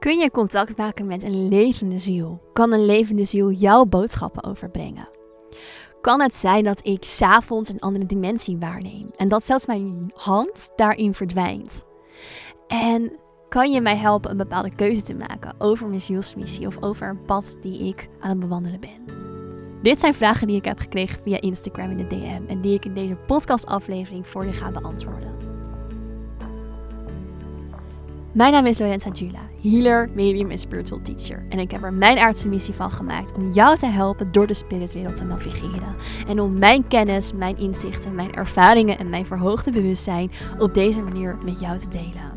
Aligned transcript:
Kun 0.00 0.18
je 0.18 0.30
contact 0.30 0.76
maken 0.76 1.06
met 1.06 1.22
een 1.22 1.48
levende 1.48 1.98
ziel? 1.98 2.40
Kan 2.52 2.72
een 2.72 2.84
levende 2.84 3.24
ziel 3.24 3.50
jouw 3.50 3.84
boodschappen 3.84 4.44
overbrengen? 4.44 5.08
Kan 6.00 6.20
het 6.20 6.34
zijn 6.34 6.64
dat 6.64 6.86
ik 6.86 7.04
s'avonds 7.04 7.68
een 7.68 7.78
andere 7.78 8.06
dimensie 8.06 8.58
waarneem 8.58 9.10
en 9.16 9.28
dat 9.28 9.44
zelfs 9.44 9.66
mijn 9.66 10.12
hand 10.14 10.70
daarin 10.76 11.14
verdwijnt? 11.14 11.84
En 12.66 13.12
kan 13.48 13.72
je 13.72 13.80
mij 13.80 13.96
helpen 13.96 14.30
een 14.30 14.36
bepaalde 14.36 14.74
keuze 14.74 15.02
te 15.02 15.14
maken 15.14 15.54
over 15.58 15.88
mijn 15.88 16.00
zielsmissie 16.00 16.66
of 16.66 16.82
over 16.82 17.08
een 17.08 17.22
pad 17.22 17.56
die 17.60 17.88
ik 17.88 18.08
aan 18.20 18.30
het 18.30 18.40
bewandelen 18.40 18.80
ben? 18.80 19.04
Dit 19.82 20.00
zijn 20.00 20.14
vragen 20.14 20.46
die 20.46 20.56
ik 20.56 20.64
heb 20.64 20.78
gekregen 20.78 21.22
via 21.22 21.40
Instagram 21.40 21.90
in 21.90 21.96
de 21.96 22.06
DM 22.06 22.42
en 22.48 22.60
die 22.60 22.74
ik 22.74 22.84
in 22.84 22.94
deze 22.94 23.16
podcastaflevering 23.16 24.26
voor 24.26 24.44
je 24.44 24.52
ga 24.52 24.70
beantwoorden. 24.70 25.39
Mijn 28.32 28.52
naam 28.52 28.66
is 28.66 28.78
Lorenza 28.78 29.10
Jula, 29.10 29.48
healer, 29.62 30.10
medium 30.14 30.50
en 30.50 30.58
spiritual 30.58 31.00
teacher. 31.02 31.42
En 31.48 31.58
ik 31.58 31.70
heb 31.70 31.82
er 31.82 31.92
mijn 31.92 32.18
aardse 32.18 32.48
missie 32.48 32.74
van 32.74 32.90
gemaakt 32.90 33.34
om 33.34 33.52
jou 33.52 33.78
te 33.78 33.86
helpen 33.86 34.32
door 34.32 34.46
de 34.46 34.54
spiritwereld 34.54 35.16
te 35.16 35.24
navigeren. 35.24 35.94
En 36.28 36.40
om 36.40 36.58
mijn 36.58 36.88
kennis, 36.88 37.32
mijn 37.32 37.58
inzichten, 37.58 38.14
mijn 38.14 38.34
ervaringen 38.34 38.98
en 38.98 39.08
mijn 39.08 39.26
verhoogde 39.26 39.70
bewustzijn 39.70 40.30
op 40.58 40.74
deze 40.74 41.02
manier 41.02 41.38
met 41.44 41.60
jou 41.60 41.78
te 41.78 41.88
delen. 41.88 42.29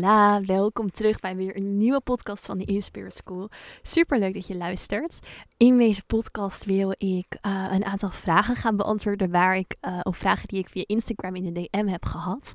Hola, 0.00 0.40
welkom 0.40 0.90
terug 0.90 1.20
bij 1.20 1.36
weer 1.36 1.56
een 1.56 1.76
nieuwe 1.76 2.00
podcast 2.00 2.46
van 2.46 2.58
de 2.58 2.72
E-Spirit 2.72 3.14
School. 3.14 3.48
Super 3.82 4.18
leuk 4.18 4.34
dat 4.34 4.46
je 4.46 4.56
luistert. 4.56 5.18
In 5.56 5.78
deze 5.78 6.02
podcast 6.06 6.64
wil 6.64 6.94
ik 6.98 7.38
uh, 7.46 7.66
een 7.70 7.84
aantal 7.84 8.10
vragen 8.10 8.56
gaan 8.56 8.76
beantwoorden 8.76 9.30
waar 9.30 9.56
ik, 9.56 9.76
uh, 9.82 9.98
of 10.02 10.16
vragen 10.16 10.48
die 10.48 10.58
ik 10.58 10.68
via 10.68 10.84
Instagram 10.86 11.36
in 11.36 11.52
de 11.52 11.68
DM 11.70 11.86
heb 11.86 12.04
gehad. 12.04 12.52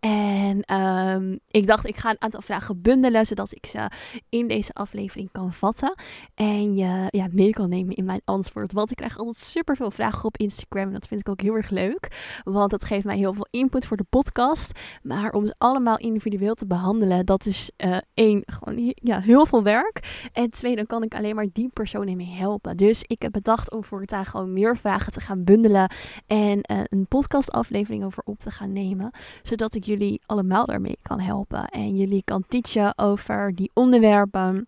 En 0.00 0.74
um, 0.74 1.38
ik 1.48 1.66
dacht, 1.66 1.86
ik 1.86 1.96
ga 1.96 2.10
een 2.10 2.20
aantal 2.22 2.40
vragen 2.40 2.82
bundelen, 2.82 3.26
zodat 3.26 3.52
ik 3.54 3.66
ze 3.66 3.90
in 4.28 4.48
deze 4.48 4.72
aflevering 4.72 5.28
kan 5.32 5.52
vatten. 5.52 5.94
En 6.34 6.74
je 6.74 7.06
ja, 7.10 7.26
mee 7.32 7.50
kan 7.50 7.68
nemen 7.68 7.94
in 7.94 8.04
mijn 8.04 8.22
antwoord. 8.24 8.72
Want 8.72 8.90
ik 8.90 8.96
krijg 8.96 9.18
altijd 9.18 9.36
super 9.36 9.76
veel 9.76 9.90
vragen 9.90 10.24
op 10.24 10.36
Instagram. 10.36 10.86
En 10.86 10.92
dat 10.92 11.06
vind 11.06 11.20
ik 11.20 11.28
ook 11.28 11.40
heel 11.40 11.54
erg 11.54 11.70
leuk. 11.70 12.40
Want 12.44 12.70
dat 12.70 12.84
geeft 12.84 13.04
mij 13.04 13.16
heel 13.16 13.34
veel 13.34 13.46
input 13.50 13.86
voor 13.86 13.96
de 13.96 14.06
podcast. 14.10 14.78
Maar 15.02 15.32
om 15.32 15.46
ze 15.46 15.54
allemaal 15.58 15.98
individueel 15.98 16.54
te 16.54 16.66
behandelen, 16.66 16.82
dat 17.24 17.46
is 17.46 17.70
uh, 17.84 17.96
één, 18.14 18.42
gewoon 18.46 18.94
ja, 18.94 19.20
heel 19.20 19.46
veel 19.46 19.62
werk. 19.62 20.28
En 20.32 20.50
twee, 20.50 20.76
dan 20.76 20.86
kan 20.86 21.02
ik 21.02 21.14
alleen 21.14 21.34
maar 21.34 21.46
die 21.52 21.70
persoon 21.72 22.16
mee 22.16 22.34
helpen. 22.34 22.76
Dus 22.76 23.04
ik 23.06 23.22
heb 23.22 23.32
bedacht 23.32 23.72
om 23.72 23.84
voor 23.84 24.00
het 24.00 24.14
gewoon 24.26 24.52
meer 24.52 24.76
vragen 24.76 25.12
te 25.12 25.20
gaan 25.20 25.44
bundelen 25.44 25.90
en 26.26 26.58
uh, 26.70 26.80
een 26.84 27.06
podcastaflevering 27.06 28.04
over 28.04 28.22
op 28.26 28.38
te 28.38 28.50
gaan 28.50 28.72
nemen. 28.72 29.10
Zodat 29.42 29.74
ik 29.74 29.84
jullie 29.84 30.20
allemaal 30.26 30.66
daarmee 30.66 30.98
kan 31.02 31.20
helpen. 31.20 31.68
En 31.68 31.96
jullie 31.96 32.22
kan 32.24 32.44
teachen 32.48 32.98
over 32.98 33.54
die 33.54 33.70
onderwerpen. 33.74 34.66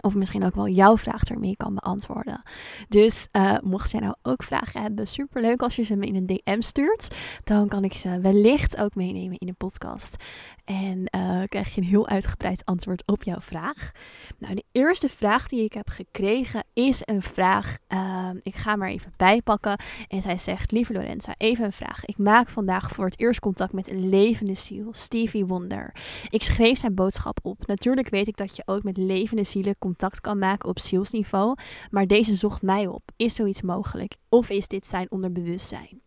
Of 0.00 0.14
misschien 0.14 0.44
ook 0.44 0.54
wel 0.54 0.68
jouw 0.68 0.96
vraag 0.96 1.24
ermee 1.24 1.56
kan 1.56 1.74
beantwoorden. 1.74 2.42
Dus 2.88 3.28
uh, 3.32 3.56
mocht 3.62 3.90
jij 3.90 4.00
nou 4.00 4.14
ook 4.22 4.42
vragen 4.42 4.82
hebben, 4.82 5.06
super 5.06 5.40
leuk 5.40 5.62
als 5.62 5.76
je 5.76 5.82
ze 5.82 5.96
me 5.96 6.06
in 6.06 6.14
een 6.14 6.26
DM 6.26 6.60
stuurt. 6.60 7.16
Dan 7.44 7.68
kan 7.68 7.84
ik 7.84 7.94
ze 7.94 8.20
wellicht 8.20 8.76
ook 8.76 8.94
meenemen 8.94 9.38
in 9.38 9.46
de 9.46 9.52
podcast. 9.52 10.16
En 10.64 10.98
uh, 11.16 11.42
krijg 11.48 11.74
je 11.74 11.80
een 11.80 11.86
heel 11.86 12.08
uitgebreid 12.08 12.64
antwoord 12.64 13.02
op 13.06 13.22
jouw 13.22 13.40
vraag. 13.40 13.90
Nou, 14.38 14.54
de 14.54 14.64
eerste 14.72 15.08
vraag 15.08 15.48
die 15.48 15.64
ik 15.64 15.72
heb 15.72 15.88
gekregen 15.88 16.64
is 16.72 17.02
een 17.04 17.22
vraag. 17.22 17.76
Uh, 17.88 18.28
ik 18.42 18.54
ga 18.54 18.76
maar 18.76 18.88
even 18.88 19.12
bijpakken. 19.16 19.80
En 20.08 20.22
zij 20.22 20.38
zegt: 20.38 20.72
Lieve 20.72 20.92
Lorenza, 20.92 21.34
even 21.36 21.64
een 21.64 21.72
vraag. 21.72 22.04
Ik 22.04 22.18
maak 22.18 22.48
vandaag 22.48 22.90
voor 22.90 23.04
het 23.04 23.20
eerst 23.20 23.40
contact 23.40 23.72
met 23.72 23.88
een 23.88 24.08
levende 24.08 24.54
ziel, 24.54 24.88
Stevie 24.92 25.46
Wonder. 25.46 25.94
Ik 26.28 26.42
schreef 26.42 26.78
zijn 26.78 26.94
boodschap 26.94 27.38
op. 27.42 27.66
Natuurlijk 27.66 28.08
weet 28.08 28.28
ik 28.28 28.36
dat 28.36 28.56
je 28.56 28.62
ook 28.66 28.82
met 28.82 28.96
levende 28.96 29.44
zielen 29.44 29.78
contact 29.88 30.20
kan 30.20 30.38
maken 30.38 30.68
op 30.68 30.78
zielsniveau. 30.78 31.56
Maar 31.90 32.06
deze 32.06 32.34
zocht 32.34 32.62
mij 32.62 32.86
op. 32.86 33.02
Is 33.16 33.34
zoiets 33.34 33.62
mogelijk? 33.62 34.16
Of 34.28 34.50
is 34.50 34.68
dit 34.68 34.86
zijn 34.86 35.10
onderbewustzijn? 35.10 36.00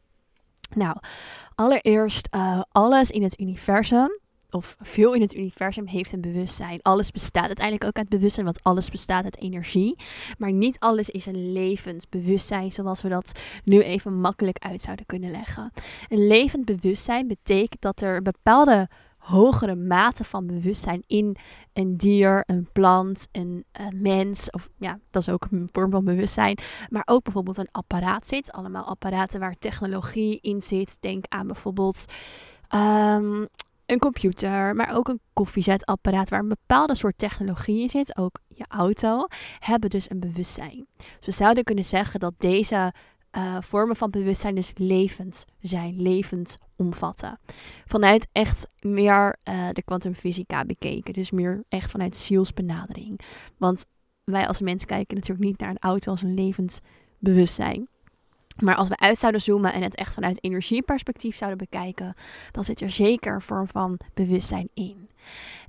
Nou, 0.75 0.97
allereerst, 1.55 2.27
uh, 2.35 2.61
alles 2.71 3.11
in 3.11 3.23
het 3.23 3.39
universum 3.39 4.19
of 4.51 4.75
veel 4.79 5.13
in 5.13 5.21
het 5.21 5.35
universum 5.35 5.87
heeft 5.87 6.11
een 6.11 6.21
bewustzijn. 6.21 6.81
Alles 6.81 7.11
bestaat 7.11 7.45
uiteindelijk 7.45 7.85
ook 7.85 7.97
uit 7.97 8.09
bewustzijn, 8.09 8.45
want 8.45 8.63
alles 8.63 8.89
bestaat 8.89 9.23
uit 9.23 9.37
energie. 9.37 9.95
Maar 10.37 10.51
niet 10.51 10.79
alles 10.79 11.09
is 11.09 11.25
een 11.25 11.51
levend 11.51 12.09
bewustzijn, 12.09 12.71
zoals 12.71 13.01
we 13.01 13.09
dat 13.09 13.39
nu 13.63 13.81
even 13.81 14.19
makkelijk 14.19 14.57
uit 14.59 14.81
zouden 14.81 15.05
kunnen 15.05 15.31
leggen. 15.31 15.71
Een 16.07 16.27
levend 16.27 16.65
bewustzijn 16.65 17.27
betekent 17.27 17.81
dat 17.81 18.01
er 18.01 18.21
bepaalde 18.21 18.89
hogere 19.21 19.75
mate 19.75 20.23
van 20.23 20.47
bewustzijn 20.47 21.03
in 21.07 21.35
een 21.73 21.97
dier, 21.97 22.43
een 22.45 22.69
plant, 22.71 23.27
een, 23.31 23.65
een, 23.71 24.01
mens. 24.01 24.49
Of 24.49 24.69
ja, 24.77 24.99
dat 25.09 25.21
is 25.21 25.29
ook 25.29 25.47
een 25.51 25.69
vorm 25.71 25.91
van 25.91 26.05
bewustzijn. 26.05 26.57
Maar 26.89 27.03
ook 27.05 27.23
bijvoorbeeld 27.23 27.57
een 27.57 27.71
apparaat 27.71 28.27
zit. 28.27 28.51
Allemaal 28.51 28.83
apparaten 28.83 29.39
waar 29.39 29.55
technologie 29.59 30.39
in 30.41 30.61
zit. 30.61 30.97
Denk 30.99 31.25
aan 31.27 31.47
bijvoorbeeld. 31.47 32.05
Um, 32.75 33.47
een 33.85 33.99
computer, 33.99 34.75
maar 34.75 34.95
ook 34.95 35.07
een 35.07 35.19
koffiezetapparaat 35.33 36.29
waar 36.29 36.39
een 36.39 36.47
bepaalde 36.47 36.95
soort 36.95 37.17
technologie 37.17 37.81
in 37.81 37.89
zit, 37.89 38.17
ook 38.17 38.39
je 38.47 38.65
auto, 38.67 39.25
hebben 39.59 39.89
dus 39.89 40.09
een 40.09 40.19
bewustzijn. 40.19 40.87
Dus 40.97 41.25
we 41.25 41.31
zouden 41.31 41.63
kunnen 41.63 41.85
zeggen 41.85 42.19
dat 42.19 42.33
deze 42.37 42.93
uh, 43.37 43.57
vormen 43.59 43.95
van 43.95 44.09
bewustzijn 44.09 44.55
dus 44.55 44.71
levend 44.75 45.45
zijn, 45.59 46.01
levend 46.01 46.57
omvatten. 46.75 47.39
Vanuit 47.85 48.27
echt 48.31 48.67
meer 48.79 49.35
uh, 49.49 49.69
de 49.71 49.83
kwantumfysica 49.83 50.65
bekeken, 50.65 51.13
dus 51.13 51.31
meer 51.31 51.63
echt 51.69 51.91
vanuit 51.91 52.17
zielsbenadering. 52.17 53.19
Want 53.57 53.85
wij 54.23 54.47
als 54.47 54.61
mens 54.61 54.85
kijken 54.85 55.15
natuurlijk 55.15 55.47
niet 55.47 55.59
naar 55.59 55.69
een 55.69 55.79
auto 55.79 56.11
als 56.11 56.21
een 56.21 56.33
levend 56.33 56.81
bewustzijn. 57.19 57.87
Maar 58.59 58.75
als 58.75 58.87
we 58.87 58.97
uit 58.97 59.17
zouden 59.17 59.41
zoomen 59.41 59.73
en 59.73 59.81
het 59.81 59.95
echt 59.95 60.13
vanuit 60.13 60.43
energieperspectief 60.43 61.35
zouden 61.35 61.57
bekijken, 61.57 62.13
dan 62.51 62.63
zit 62.63 62.81
er 62.81 62.91
zeker 62.91 63.33
een 63.33 63.41
vorm 63.41 63.67
van 63.67 63.99
bewustzijn 64.13 64.69
in. 64.73 65.09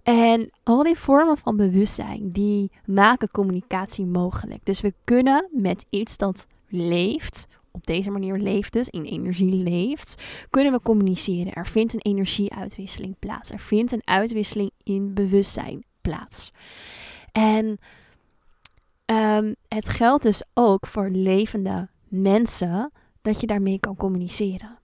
En 0.02 0.50
al 0.62 0.82
die 0.82 0.98
vormen 0.98 1.38
van 1.38 1.56
bewustzijn, 1.56 2.32
die 2.32 2.70
maken 2.84 3.30
communicatie 3.30 4.06
mogelijk. 4.06 4.64
Dus 4.64 4.80
we 4.80 4.94
kunnen 5.04 5.48
met 5.52 5.86
iets 5.90 6.16
dat 6.16 6.46
leeft, 6.72 7.46
op 7.70 7.86
deze 7.86 8.10
manier 8.10 8.36
leeft 8.36 8.72
dus, 8.72 8.88
in 8.88 9.04
energie 9.04 9.54
leeft, 9.54 10.22
kunnen 10.50 10.72
we 10.72 10.80
communiceren. 10.80 11.52
Er 11.52 11.66
vindt 11.66 11.94
een 11.94 12.00
energieuitwisseling 12.00 13.16
plaats. 13.18 13.50
Er 13.50 13.60
vindt 13.60 13.92
een 13.92 14.02
uitwisseling 14.04 14.70
in 14.82 15.14
bewustzijn 15.14 15.84
plaats. 16.00 16.52
En 17.32 17.78
um, 19.06 19.54
het 19.68 19.88
geldt 19.88 20.22
dus 20.22 20.42
ook 20.54 20.86
voor 20.86 21.08
levende 21.10 21.88
mensen 22.08 22.92
dat 23.22 23.40
je 23.40 23.46
daarmee 23.46 23.78
kan 23.78 23.96
communiceren. 23.96 24.78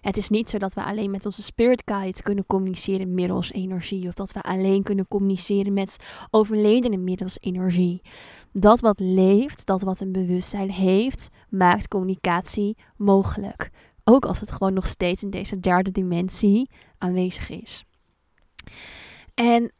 Het 0.00 0.16
is 0.16 0.28
niet 0.28 0.50
zo 0.50 0.58
dat 0.58 0.74
we 0.74 0.82
alleen 0.84 1.10
met 1.10 1.24
onze 1.24 1.42
spirit 1.42 1.82
guides 1.84 2.22
kunnen 2.22 2.46
communiceren 2.46 3.14
middels 3.14 3.52
energie. 3.52 4.08
Of 4.08 4.14
dat 4.14 4.32
we 4.32 4.42
alleen 4.42 4.82
kunnen 4.82 5.08
communiceren 5.08 5.72
met 5.72 5.96
overledenen 6.30 7.04
middels 7.04 7.36
energie. 7.40 8.02
Dat 8.52 8.80
wat 8.80 9.00
leeft, 9.00 9.66
dat 9.66 9.82
wat 9.82 10.00
een 10.00 10.12
bewustzijn 10.12 10.70
heeft, 10.70 11.28
maakt 11.48 11.88
communicatie 11.88 12.76
mogelijk. 12.96 13.70
Ook 14.04 14.24
als 14.24 14.40
het 14.40 14.50
gewoon 14.50 14.72
nog 14.72 14.86
steeds 14.86 15.22
in 15.22 15.30
deze 15.30 15.60
derde 15.60 15.90
dimensie 15.90 16.70
aanwezig 16.98 17.50
is. 17.50 17.84
En 19.34 19.72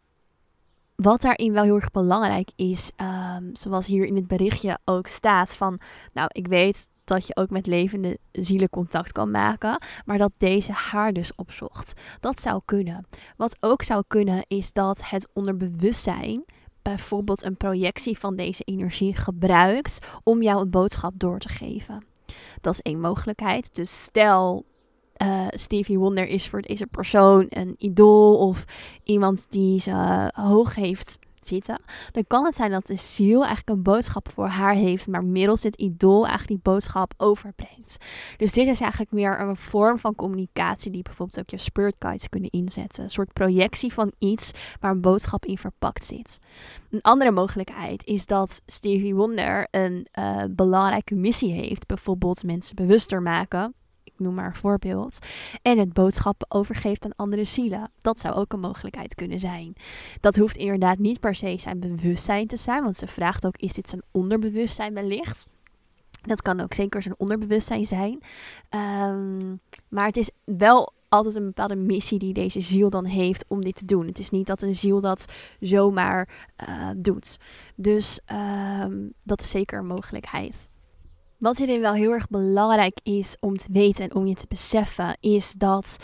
wat 0.97 1.21
daarin 1.21 1.53
wel 1.53 1.63
heel 1.63 1.75
erg 1.75 1.91
belangrijk 1.91 2.51
is, 2.57 2.91
um, 2.97 3.51
zoals 3.53 3.87
hier 3.87 4.05
in 4.05 4.17
het 4.17 4.27
berichtje 4.27 4.79
ook 4.85 5.07
staat, 5.07 5.57
van 5.57 5.81
nou, 6.13 6.29
ik 6.33 6.47
weet 6.47 6.89
dat 7.05 7.27
je 7.27 7.37
ook 7.37 7.51
met 7.51 7.67
levende 7.67 8.19
zielen 8.33 8.71
contact 8.71 9.13
kan 9.13 9.31
maken, 9.31 9.83
maar 10.05 10.19
dat 10.19 10.35
deze 10.39 10.73
haar 10.73 11.13
dus 11.13 11.35
opzocht. 11.35 12.01
Dat 12.21 12.41
zou 12.41 12.61
kunnen. 12.65 13.07
Wat 13.37 13.57
ook 13.61 13.83
zou 13.83 14.03
kunnen 14.07 14.45
is 14.49 14.73
dat 14.73 15.11
het 15.11 15.29
onderbewustzijn 15.33 16.45
bijvoorbeeld 16.89 17.45
een 17.45 17.57
projectie 17.57 18.19
van 18.19 18.37
deze 18.37 18.63
energie 18.65 19.17
gebruikt 19.17 19.99
om 20.23 20.43
jou 20.43 20.61
een 20.61 20.71
boodschap 20.71 21.13
door 21.17 21.39
te 21.39 21.49
geven. 21.49 22.05
Dat 22.61 22.73
is 22.73 22.81
één 22.81 23.01
mogelijkheid. 23.01 23.75
Dus 23.75 24.03
stel 24.03 24.65
uh, 25.23 25.47
Stevie 25.51 25.99
Wonder 25.99 26.29
is 26.29 26.49
voor 26.49 26.63
deze 26.63 26.87
persoon 26.87 27.47
een 27.49 27.75
idool 27.79 28.39
of 28.39 28.65
iemand 29.05 29.51
die 29.51 29.81
ze 29.81 30.31
hoog 30.33 30.75
heeft 30.75 31.19
dan 32.13 32.25
kan 32.27 32.45
het 32.45 32.57
zijn 32.57 32.71
dat 32.71 32.87
de 32.87 32.97
ziel 32.97 33.39
eigenlijk 33.39 33.69
een 33.69 33.83
boodschap 33.83 34.29
voor 34.31 34.47
haar 34.47 34.75
heeft, 34.75 35.07
maar 35.07 35.25
middels 35.25 35.61
dit 35.61 35.77
idool 35.77 36.27
eigenlijk 36.27 36.49
die 36.49 36.73
boodschap 36.73 37.15
overbrengt. 37.17 37.97
Dus 38.37 38.53
dit 38.53 38.69
is 38.69 38.81
eigenlijk 38.81 39.13
meer 39.13 39.41
een 39.41 39.57
vorm 39.57 39.99
van 39.99 40.15
communicatie 40.15 40.91
die 40.93 41.03
bijvoorbeeld 41.03 41.39
ook 41.39 41.51
je 41.51 41.59
spirit 41.59 41.95
guides 41.99 42.29
kunnen 42.29 42.51
inzetten. 42.51 43.05
Een 43.05 43.11
soort 43.11 43.33
projectie 43.33 43.93
van 43.93 44.13
iets 44.19 44.53
waar 44.81 44.91
een 44.91 45.01
boodschap 45.01 45.47
in 45.47 45.59
verpakt 45.59 46.05
zit. 46.05 46.39
Een 46.91 47.03
andere 47.03 47.31
mogelijkheid 47.31 48.05
is 48.05 48.27
dat 48.27 48.63
Stevie 48.67 49.15
Wonder 49.15 49.69
een 49.71 50.07
uh, 50.19 50.43
belangrijke 50.51 51.15
missie 51.15 51.53
heeft, 51.53 51.87
bijvoorbeeld 51.87 52.43
mensen 52.45 52.77
bewuster 52.77 53.23
maken 53.23 53.75
noem 54.19 54.35
maar 54.35 54.47
een 54.47 54.55
voorbeeld, 54.55 55.19
en 55.63 55.79
het 55.79 55.93
boodschappen 55.93 56.51
overgeeft 56.51 57.05
aan 57.05 57.17
andere 57.17 57.45
zielen. 57.45 57.91
Dat 57.99 58.21
zou 58.21 58.35
ook 58.35 58.53
een 58.53 58.61
mogelijkheid 58.61 59.15
kunnen 59.15 59.39
zijn. 59.39 59.73
Dat 60.21 60.37
hoeft 60.37 60.57
inderdaad 60.57 60.99
niet 60.99 61.21
per 61.21 61.35
se 61.35 61.59
zijn 61.59 61.81
bewustzijn 61.81 62.47
te 62.47 62.57
zijn, 62.57 62.83
want 62.83 62.97
ze 62.97 63.07
vraagt 63.07 63.47
ook: 63.47 63.57
is 63.57 63.73
dit 63.73 63.89
zijn 63.89 64.03
onderbewustzijn 64.11 64.95
wellicht? 64.95 65.47
Dat 66.23 66.43
kan 66.43 66.61
ook 66.61 66.75
zeker 66.75 67.03
zijn 67.03 67.15
onderbewustzijn 67.19 67.87
zijn. 67.87 68.21
Ehm, 68.69 69.57
maar 69.89 70.07
het 70.07 70.17
is 70.17 70.31
wel 70.45 70.93
altijd 71.09 71.35
een 71.37 71.45
bepaalde 71.45 71.77
missie 71.77 72.19
die 72.19 72.33
deze 72.33 72.61
ziel 72.61 72.91
dan 72.91 73.07
heeft 73.07 73.45
om 73.49 73.65
dit 73.65 73.75
te 73.77 73.85
doen. 73.85 74.07
Het 74.07 74.19
is 74.19 74.31
niet 74.31 74.47
dat 74.47 74.63
een 74.63 74.77
ziel 74.77 75.01
dat 75.01 75.33
zomaar 75.61 76.49
uh, 76.69 76.91
doet. 76.97 77.39
Dus 77.77 78.21
ehm, 78.25 78.97
dat 79.25 79.41
is 79.41 79.51
zeker 79.51 79.79
een 79.79 79.87
mogelijkheid. 79.87 80.71
Wat 81.39 81.59
hierin 81.59 81.81
wel 81.81 81.93
heel 81.93 82.13
erg 82.13 82.29
belangrijk 82.29 82.99
is 83.03 83.37
om 83.41 83.57
te 83.57 83.69
weten 83.73 84.05
en 84.05 84.15
om 84.15 84.27
je 84.27 84.35
te 84.35 84.47
beseffen, 84.49 85.17
is 85.21 85.53
dat 85.53 85.97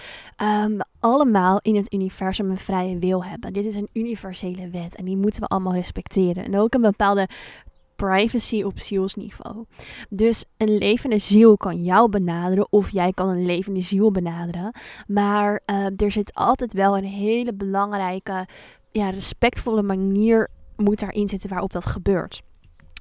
um, 0.65 0.77
we 0.77 0.85
allemaal 1.01 1.59
in 1.63 1.77
het 1.77 1.93
universum 1.93 2.51
een 2.51 2.57
vrije 2.57 2.99
wil 2.99 3.25
hebben. 3.25 3.53
Dit 3.53 3.67
is 3.67 3.77
een 3.77 3.89
universele 3.93 4.71
wet 4.71 4.97
en 4.97 5.05
die 5.05 5.17
moeten 5.17 5.41
we 5.41 5.47
allemaal 5.47 5.75
respecteren. 5.75 6.45
En 6.45 6.59
ook 6.59 6.75
een 6.75 6.81
bepaalde 6.81 7.29
privacy 7.97 8.63
op 8.63 8.79
zielsniveau. 8.79 9.65
Dus 10.11 10.45
een 10.57 10.79
levende 10.79 11.19
ziel 11.19 11.57
kan 11.57 11.83
jou 11.83 12.09
benaderen 12.09 12.67
of 12.71 12.91
jij 12.91 13.13
kan 13.13 13.29
een 13.29 13.47
levende 13.47 13.81
ziel 13.81 14.11
benaderen. 14.11 14.73
Maar 15.07 15.61
uh, 15.67 15.87
er 15.97 16.11
zit 16.11 16.35
altijd 16.35 16.73
wel 16.73 16.97
een 16.97 17.05
hele 17.05 17.55
belangrijke, 17.55 18.47
ja, 18.91 19.11
respectvolle 19.11 19.83
manier 19.83 20.49
moet 20.77 21.01
daarin 21.01 21.29
zitten 21.29 21.51
waarop 21.51 21.73
dat 21.73 21.87
gebeurt. 21.87 22.43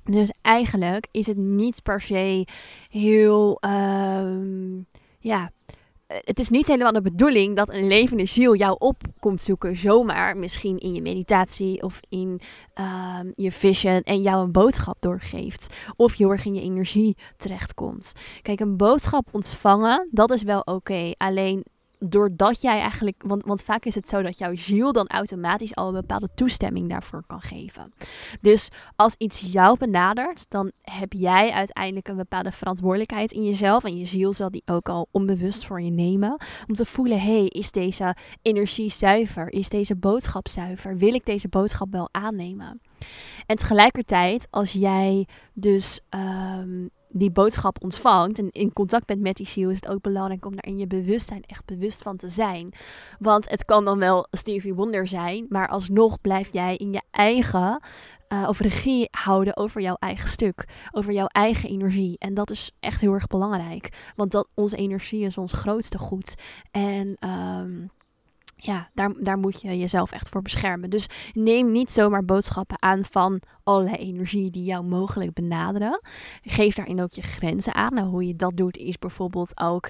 Dus 0.03 0.31
eigenlijk 0.41 1.07
is 1.11 1.27
het 1.27 1.37
niet 1.37 1.83
per 1.83 2.01
se 2.01 2.47
heel, 2.89 3.57
uh, 3.65 4.83
ja, 5.19 5.51
het 6.07 6.39
is 6.39 6.49
niet 6.49 6.67
helemaal 6.67 6.91
de 6.91 7.01
bedoeling 7.01 7.55
dat 7.55 7.69
een 7.69 7.87
levende 7.87 8.25
ziel 8.25 8.55
jou 8.55 8.75
op 8.79 9.01
komt 9.19 9.43
zoeken, 9.43 9.77
zomaar 9.77 10.37
misschien 10.37 10.77
in 10.77 10.93
je 10.93 11.01
meditatie 11.01 11.83
of 11.83 11.99
in 12.09 12.39
uh, 12.79 13.19
je 13.33 13.51
vision 13.51 14.01
en 14.01 14.21
jou 14.21 14.43
een 14.43 14.51
boodschap 14.51 14.97
doorgeeft. 14.99 15.75
Of 15.95 16.17
heel 16.17 16.31
erg 16.31 16.45
in 16.45 16.55
je 16.55 16.61
energie 16.61 17.17
terechtkomt. 17.37 18.13
Kijk, 18.41 18.59
een 18.59 18.77
boodschap 18.77 19.27
ontvangen, 19.31 20.07
dat 20.11 20.31
is 20.31 20.43
wel 20.43 20.59
oké. 20.59 21.11
Alleen 21.17 21.65
doordat 22.05 22.61
jij 22.61 22.79
eigenlijk, 22.79 23.23
want, 23.25 23.43
want 23.43 23.63
vaak 23.63 23.85
is 23.85 23.95
het 23.95 24.09
zo 24.09 24.21
dat 24.21 24.37
jouw 24.37 24.55
ziel 24.55 24.91
dan 24.91 25.07
automatisch 25.07 25.75
al 25.75 25.87
een 25.87 25.93
bepaalde 25.93 26.29
toestemming 26.35 26.89
daarvoor 26.89 27.23
kan 27.27 27.41
geven. 27.41 27.93
Dus 28.41 28.69
als 28.95 29.15
iets 29.17 29.39
jou 29.51 29.77
benadert, 29.77 30.49
dan 30.49 30.71
heb 30.81 31.13
jij 31.13 31.51
uiteindelijk 31.51 32.07
een 32.07 32.15
bepaalde 32.15 32.51
verantwoordelijkheid 32.51 33.31
in 33.31 33.43
jezelf. 33.43 33.83
En 33.83 33.97
je 33.97 34.05
ziel 34.05 34.33
zal 34.33 34.51
die 34.51 34.63
ook 34.65 34.89
al 34.89 35.07
onbewust 35.11 35.65
voor 35.65 35.81
je 35.81 35.91
nemen. 35.91 36.41
Om 36.67 36.75
te 36.75 36.85
voelen, 36.85 37.21
hey, 37.21 37.45
is 37.45 37.71
deze 37.71 38.15
energie 38.41 38.91
zuiver? 38.91 39.51
Is 39.51 39.69
deze 39.69 39.95
boodschap 39.95 40.47
zuiver? 40.47 40.97
Wil 40.97 41.13
ik 41.13 41.25
deze 41.25 41.47
boodschap 41.47 41.91
wel 41.91 42.09
aannemen? 42.11 42.81
En 43.45 43.55
tegelijkertijd, 43.55 44.47
als 44.49 44.71
jij 44.71 45.27
dus 45.53 45.99
um, 46.09 46.89
die 47.13 47.31
boodschap 47.31 47.83
ontvangt 47.83 48.39
en 48.39 48.51
in 48.51 48.73
contact 48.73 49.05
bent 49.05 49.21
met 49.21 49.35
die 49.35 49.47
ziel, 49.47 49.69
is 49.69 49.75
het 49.75 49.89
ook 49.89 50.01
belangrijk 50.01 50.45
om 50.45 50.55
daar 50.55 50.65
in 50.65 50.77
je 50.77 50.87
bewustzijn 50.87 51.43
echt 51.43 51.65
bewust 51.65 52.01
van 52.01 52.17
te 52.17 52.29
zijn. 52.29 52.73
Want 53.19 53.49
het 53.49 53.65
kan 53.65 53.85
dan 53.85 53.99
wel 53.99 54.27
Stevie 54.31 54.73
Wonder 54.73 55.07
zijn, 55.07 55.45
maar 55.49 55.67
alsnog 55.67 56.21
blijf 56.21 56.53
jij 56.53 56.75
in 56.75 56.93
je 56.93 57.01
eigen 57.11 57.81
uh, 58.33 58.45
of 58.47 58.59
regie 58.59 59.07
houden 59.11 59.57
over 59.57 59.81
jouw 59.81 59.95
eigen 59.99 60.29
stuk, 60.29 60.67
over 60.91 61.13
jouw 61.13 61.27
eigen 61.27 61.69
energie. 61.69 62.15
En 62.17 62.33
dat 62.33 62.49
is 62.49 62.71
echt 62.79 63.01
heel 63.01 63.13
erg 63.13 63.27
belangrijk, 63.27 64.11
want 64.15 64.31
dat, 64.31 64.47
onze 64.53 64.77
energie 64.77 65.25
is 65.25 65.37
ons 65.37 65.53
grootste 65.53 65.97
goed. 65.97 66.35
En 66.71 67.17
um, 67.29 67.91
ja, 68.65 68.89
daar, 68.93 69.13
daar 69.19 69.37
moet 69.37 69.61
je 69.61 69.77
jezelf 69.77 70.11
echt 70.11 70.29
voor 70.29 70.41
beschermen. 70.41 70.89
Dus 70.89 71.07
neem 71.33 71.71
niet 71.71 71.91
zomaar 71.91 72.25
boodschappen 72.25 72.81
aan 72.81 73.05
van 73.05 73.41
allerlei 73.63 73.95
energie 73.95 74.51
die 74.51 74.63
jou 74.63 74.83
mogelijk 74.83 75.33
benaderen. 75.33 76.01
Geef 76.41 76.75
daarin 76.75 77.01
ook 77.01 77.11
je 77.11 77.21
grenzen 77.21 77.73
aan. 77.73 77.93
Nou, 77.93 78.07
hoe 78.07 78.27
je 78.27 78.35
dat 78.35 78.57
doet 78.57 78.77
is 78.77 78.97
bijvoorbeeld 78.99 79.59
ook 79.59 79.89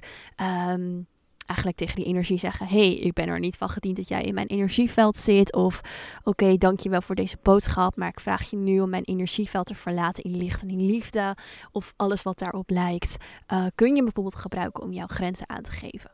um, 0.69 1.07
eigenlijk 1.45 1.77
tegen 1.77 1.95
die 1.95 2.05
energie 2.05 2.37
zeggen: 2.37 2.67
hey, 2.67 2.93
ik 2.93 3.13
ben 3.13 3.27
er 3.27 3.39
niet 3.39 3.57
van 3.57 3.69
gediend 3.69 3.95
dat 3.95 4.07
jij 4.07 4.23
in 4.23 4.33
mijn 4.33 4.47
energieveld 4.47 5.17
zit. 5.17 5.53
Of 5.53 5.79
oké, 6.19 6.29
okay, 6.29 6.57
dankjewel 6.57 7.01
voor 7.01 7.15
deze 7.15 7.37
boodschap, 7.41 7.95
maar 7.95 8.09
ik 8.09 8.19
vraag 8.19 8.49
je 8.49 8.57
nu 8.57 8.79
om 8.79 8.89
mijn 8.89 9.03
energieveld 9.03 9.65
te 9.65 9.75
verlaten 9.75 10.23
in 10.23 10.37
licht 10.37 10.61
en 10.61 10.69
in 10.69 10.85
liefde. 10.85 11.35
Of 11.71 11.93
alles 11.95 12.23
wat 12.23 12.39
daarop 12.39 12.69
lijkt. 12.69 13.17
Uh, 13.53 13.65
kun 13.75 13.95
je 13.95 14.03
bijvoorbeeld 14.03 14.35
gebruiken 14.35 14.83
om 14.83 14.91
jouw 14.91 15.07
grenzen 15.07 15.49
aan 15.49 15.61
te 15.61 15.71
geven. 15.71 16.11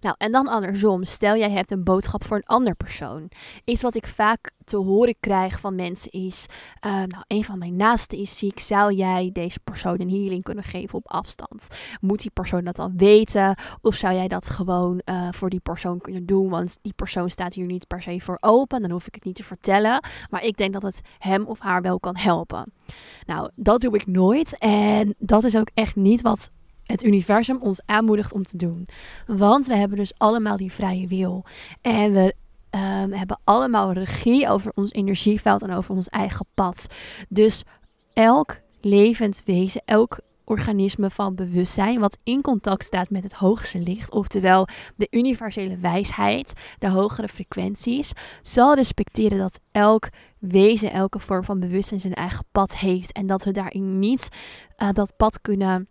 Nou, 0.00 0.14
en 0.18 0.32
dan 0.32 0.48
andersom. 0.48 1.04
Stel 1.04 1.36
jij 1.36 1.50
hebt 1.50 1.70
een 1.70 1.84
boodschap 1.84 2.24
voor 2.24 2.36
een 2.36 2.46
ander 2.46 2.74
persoon. 2.74 3.30
Iets 3.64 3.82
wat 3.82 3.94
ik 3.94 4.06
vaak 4.06 4.50
te 4.64 4.76
horen 4.76 5.16
krijg 5.20 5.60
van 5.60 5.74
mensen 5.74 6.10
is: 6.10 6.46
uh, 6.86 6.92
Nou, 6.92 7.24
een 7.26 7.44
van 7.44 7.58
mijn 7.58 7.76
naasten 7.76 8.18
is 8.18 8.38
ziek. 8.38 8.60
Zou 8.60 8.92
jij 8.92 9.30
deze 9.32 9.60
persoon 9.60 10.00
een 10.00 10.10
healing 10.10 10.42
kunnen 10.42 10.64
geven 10.64 10.98
op 10.98 11.08
afstand? 11.10 11.68
Moet 12.00 12.22
die 12.22 12.30
persoon 12.30 12.64
dat 12.64 12.76
dan 12.76 12.96
weten? 12.96 13.58
Of 13.80 13.94
zou 13.94 14.14
jij 14.14 14.28
dat 14.28 14.50
gewoon 14.50 15.02
uh, 15.04 15.28
voor 15.30 15.50
die 15.50 15.60
persoon 15.60 16.00
kunnen 16.00 16.26
doen? 16.26 16.48
Want 16.48 16.78
die 16.82 16.94
persoon 16.94 17.30
staat 17.30 17.54
hier 17.54 17.66
niet 17.66 17.86
per 17.86 18.02
se 18.02 18.20
voor 18.20 18.38
open. 18.40 18.80
Dan 18.80 18.90
hoef 18.90 19.06
ik 19.06 19.14
het 19.14 19.24
niet 19.24 19.36
te 19.36 19.44
vertellen. 19.44 20.04
Maar 20.30 20.42
ik 20.42 20.56
denk 20.56 20.72
dat 20.72 20.82
het 20.82 21.00
hem 21.18 21.44
of 21.44 21.58
haar 21.58 21.82
wel 21.82 22.00
kan 22.00 22.16
helpen. 22.16 22.72
Nou, 23.26 23.50
dat 23.54 23.80
doe 23.80 23.94
ik 23.94 24.06
nooit. 24.06 24.58
En 24.58 25.14
dat 25.18 25.44
is 25.44 25.56
ook 25.56 25.70
echt 25.74 25.96
niet 25.96 26.22
wat 26.22 26.50
het 26.86 27.04
universum 27.04 27.58
ons 27.60 27.80
aanmoedigt 27.86 28.32
om 28.32 28.42
te 28.42 28.56
doen. 28.56 28.88
Want 29.26 29.66
we 29.66 29.74
hebben 29.74 29.98
dus 29.98 30.12
allemaal 30.16 30.56
die 30.56 30.72
vrije 30.72 31.06
wil. 31.06 31.44
En 31.80 32.12
we 32.12 32.34
um, 32.70 33.12
hebben 33.12 33.40
allemaal 33.44 33.92
regie 33.92 34.48
over 34.48 34.72
ons 34.74 34.92
energieveld 34.92 35.62
en 35.62 35.72
over 35.72 35.94
ons 35.94 36.08
eigen 36.08 36.46
pad. 36.54 36.86
Dus 37.28 37.62
elk 38.12 38.58
levend 38.80 39.42
wezen, 39.44 39.82
elk 39.84 40.18
organisme 40.44 41.10
van 41.10 41.34
bewustzijn 41.34 42.00
wat 42.00 42.16
in 42.24 42.42
contact 42.42 42.84
staat 42.84 43.10
met 43.10 43.22
het 43.22 43.32
hoogste 43.32 43.78
licht, 43.78 44.10
oftewel 44.10 44.68
de 44.96 45.06
universele 45.10 45.76
wijsheid, 45.78 46.52
de 46.78 46.88
hogere 46.88 47.28
frequenties, 47.28 48.12
zal 48.42 48.74
respecteren 48.74 49.38
dat 49.38 49.60
elk 49.72 50.08
wezen, 50.38 50.92
elke 50.92 51.18
vorm 51.18 51.44
van 51.44 51.60
bewustzijn 51.60 52.00
zijn 52.00 52.14
eigen 52.14 52.44
pad 52.52 52.76
heeft 52.76 53.12
en 53.12 53.26
dat 53.26 53.44
we 53.44 53.50
daarin 53.50 53.98
niet 53.98 54.28
uh, 54.78 54.88
dat 54.92 55.16
pad 55.16 55.40
kunnen 55.40 55.88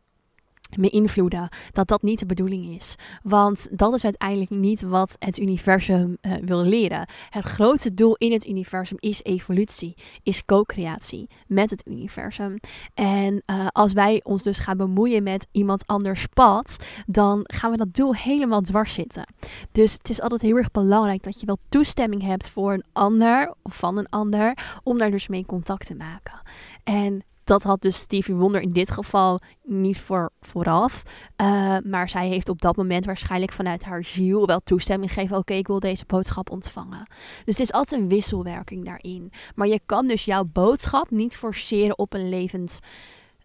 beïnvloeden. 0.80 1.50
Dat 1.72 1.88
dat 1.88 2.02
niet 2.02 2.20
de 2.20 2.26
bedoeling 2.26 2.76
is. 2.76 2.96
Want 3.24 3.68
dat 3.72 3.94
is 3.94 4.04
uiteindelijk 4.04 4.50
niet 4.52 4.82
wat 4.82 5.16
het 5.20 5.40
universum 5.40 6.18
uh, 6.22 6.34
wil 6.42 6.64
leren. 6.64 7.08
Het 7.30 7.44
grootste 7.44 7.94
doel 7.94 8.16
in 8.16 8.32
het 8.32 8.48
universum 8.48 8.98
is 9.00 9.24
evolutie, 9.24 9.96
is 10.24 10.46
co-creatie 10.46 11.30
met 11.48 11.70
het 11.70 11.88
universum. 11.88 12.60
En 12.94 13.44
uh, 13.46 13.68
als 13.72 13.94
wij 13.94 14.22
ons 14.24 14.44
dus 14.44 14.60
gaan 14.60 14.78
bemoeien 14.78 15.24
met 15.24 15.48
iemand 15.52 15.88
anders 15.88 16.26
pad, 16.26 16.78
dan 17.06 17.40
gaan 17.44 17.72
we 17.72 17.78
dat 17.78 17.94
doel 17.94 18.16
helemaal 18.16 18.62
dwars 18.62 18.94
zitten. 18.94 19.34
Dus 19.72 19.94
het 19.94 20.10
is 20.10 20.22
altijd 20.22 20.42
heel 20.42 20.58
erg 20.58 20.72
belangrijk 20.72 21.24
dat 21.24 21.40
je 21.40 21.46
wel 21.46 21.58
toestemming 21.70 22.22
hebt 22.22 22.50
voor 22.50 22.74
een 22.74 22.86
ander 22.94 23.54
of 23.64 23.76
van 23.76 23.98
een 23.98 24.10
ander 24.10 24.58
om 24.84 24.98
daar 24.98 25.12
dus 25.12 25.28
mee 25.28 25.46
contact 25.46 25.86
te 25.86 25.96
maken. 25.96 26.42
En 26.84 27.24
dat 27.46 27.64
had 27.64 27.82
dus 27.82 27.98
Stevie 28.00 28.36
Wonder 28.36 28.62
in 28.62 28.72
dit 28.72 28.92
geval 28.92 29.40
niet 29.64 30.00
voor, 30.00 30.32
vooraf. 30.42 31.04
Uh, 31.42 31.78
maar 31.84 32.10
zij 32.10 32.28
heeft 32.28 32.50
op 32.50 32.62
dat 32.62 32.76
moment 32.76 33.06
waarschijnlijk 33.06 33.52
vanuit 33.52 33.84
haar 33.84 34.04
ziel 34.04 34.46
wel 34.46 34.60
toestemming 34.64 35.14
gegeven. 35.14 35.38
Oké, 35.38 35.54
ik 35.54 35.68
wil 35.68 35.80
deze 35.80 36.04
boodschap 36.08 36.50
ontvangen. 36.50 37.08
Dus 37.46 37.58
het 37.58 37.60
is 37.60 37.72
altijd 37.72 38.02
een 38.02 38.08
wisselwerking 38.08 38.86
daarin. 38.86 39.32
Maar 39.56 39.68
je 39.68 39.80
kan 39.86 40.08
dus 40.08 40.26
jouw 40.26 40.44
boodschap 40.44 41.12
niet 41.12 41.36
forceren 41.36 41.98
op 41.98 42.14
een 42.14 42.30
levend. 42.30 42.80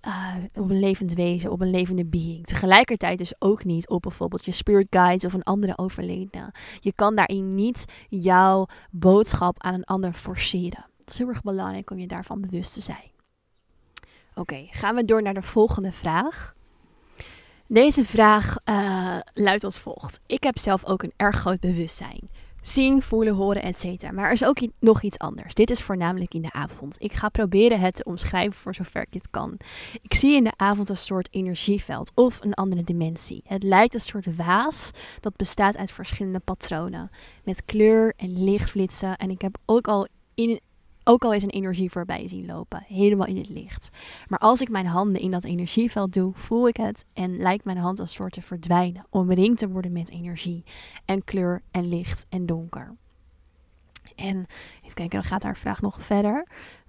Uh, 0.07 0.35
op 0.55 0.71
een 0.71 0.79
levend 0.79 1.15
wezen, 1.15 1.51
op 1.51 1.61
een 1.61 1.71
levende 1.71 2.07
being. 2.07 2.47
Tegelijkertijd 2.47 3.19
dus 3.19 3.35
ook 3.39 3.65
niet 3.65 3.89
op 3.89 4.03
bijvoorbeeld 4.03 4.45
je 4.45 4.53
spirit 4.53 4.87
guides 4.91 5.25
of 5.25 5.33
een 5.33 5.43
andere 5.43 5.79
overledene. 5.79 6.53
Je 6.79 6.93
kan 6.93 7.15
daarin 7.15 7.55
niet 7.55 7.85
jouw 8.09 8.67
boodschap 8.91 9.63
aan 9.63 9.75
een 9.75 9.85
ander 9.85 10.13
forceren. 10.13 10.87
Het 10.99 11.11
is 11.11 11.19
heel 11.19 11.29
erg 11.29 11.43
belangrijk 11.43 11.91
om 11.91 11.99
je 11.99 12.07
daarvan 12.07 12.41
bewust 12.41 12.75
te 12.75 12.81
zijn. 12.81 13.11
Oké, 14.35 14.67
gaan 14.71 14.95
we 14.95 15.05
door 15.05 15.23
naar 15.23 15.35
de 15.35 15.43
volgende 15.43 15.93
vraag. 15.93 16.55
Deze 17.67 18.05
vraag 18.05 18.57
uh, 18.65 19.19
luidt 19.35 19.65
als 19.65 19.79
volgt. 19.79 20.21
Ik 20.27 20.43
heb 20.43 20.59
zelf 20.59 20.85
ook 20.85 21.03
een 21.03 21.13
erg 21.17 21.37
groot 21.37 21.61
bewustzijn. 21.61 22.31
zien, 22.63 23.03
voelen, 23.03 23.35
horen, 23.35 23.63
etc. 23.63 24.11
Maar 24.13 24.25
er 24.25 24.33
is 24.33 24.45
ook 24.45 24.59
nog 24.81 25.03
iets 25.03 25.19
anders. 25.19 25.55
Dit 25.55 25.71
is 25.71 25.83
voornamelijk 25.83 26.35
in 26.35 26.43
de 26.43 26.53
avond. 26.53 26.97
Ik 26.99 27.13
ga 27.13 27.29
proberen 27.29 27.81
het 27.81 27.95
te 27.95 28.05
omschrijven 28.05 28.61
voor 28.61 28.75
zover 28.75 29.03
ik 29.03 29.13
dit 29.13 29.31
kan. 29.31 29.57
Ik 30.03 30.15
zie 30.15 30.37
in 30.37 30.45
de 30.45 30.53
avond 30.57 30.89
een 30.89 30.97
soort 30.97 31.29
energieveld 31.31 32.13
of 32.15 32.41
een 32.41 32.55
andere 32.55 32.85
dimensie. 32.85 33.43
Het 33.45 33.63
lijkt 33.63 33.95
een 33.95 34.01
soort 34.01 34.37
waas 34.37 34.91
dat 35.21 35.37
bestaat 35.37 35.77
uit 35.77 35.91
verschillende 35.91 36.41
patronen. 36.41 37.11
Met 37.45 37.65
kleur 37.65 38.13
en 38.17 38.45
lichtflitsen. 38.45 39.17
En 39.17 39.31
ik 39.31 39.43
heb 39.43 39.59
ook 39.67 39.89
al 39.89 40.07
in, 40.35 40.61
ook 41.11 41.25
al 41.25 41.33
is 41.33 41.43
een 41.43 41.51
energie 41.51 41.91
voorbij 41.91 42.29
zien 42.29 42.47
lopen, 42.47 42.85
helemaal 42.87 43.27
in 43.27 43.37
het 43.37 43.49
licht. 43.49 43.89
Maar 44.29 44.39
als 44.39 44.61
ik 44.61 44.69
mijn 44.69 44.87
handen 44.87 45.23
in 45.23 45.31
dat 45.31 45.45
energieveld 45.45 46.13
doe, 46.13 46.33
voel 46.35 46.69
ik 46.69 46.77
het 46.77 47.05
en 47.13 47.37
lijkt 47.37 47.65
mijn 47.65 47.77
hand 47.77 47.99
een 47.99 48.09
soort 48.09 48.33
te 48.33 48.43
verdwijnen, 48.43 49.07
omringd 49.11 49.59
te 49.59 49.69
worden 49.69 49.93
met 49.93 50.11
energie 50.11 50.65
en 51.05 51.25
kleur 51.25 51.63
en 51.71 51.89
licht 51.89 52.27
en 52.29 52.47
donker. 52.47 52.97
En 54.17 54.47
even 54.83 54.95
kijken, 54.95 55.21
dan 55.21 55.29
gaat 55.29 55.43
haar 55.43 55.57
vraag 55.57 55.81
nog 55.81 56.03
verder. 56.03 56.47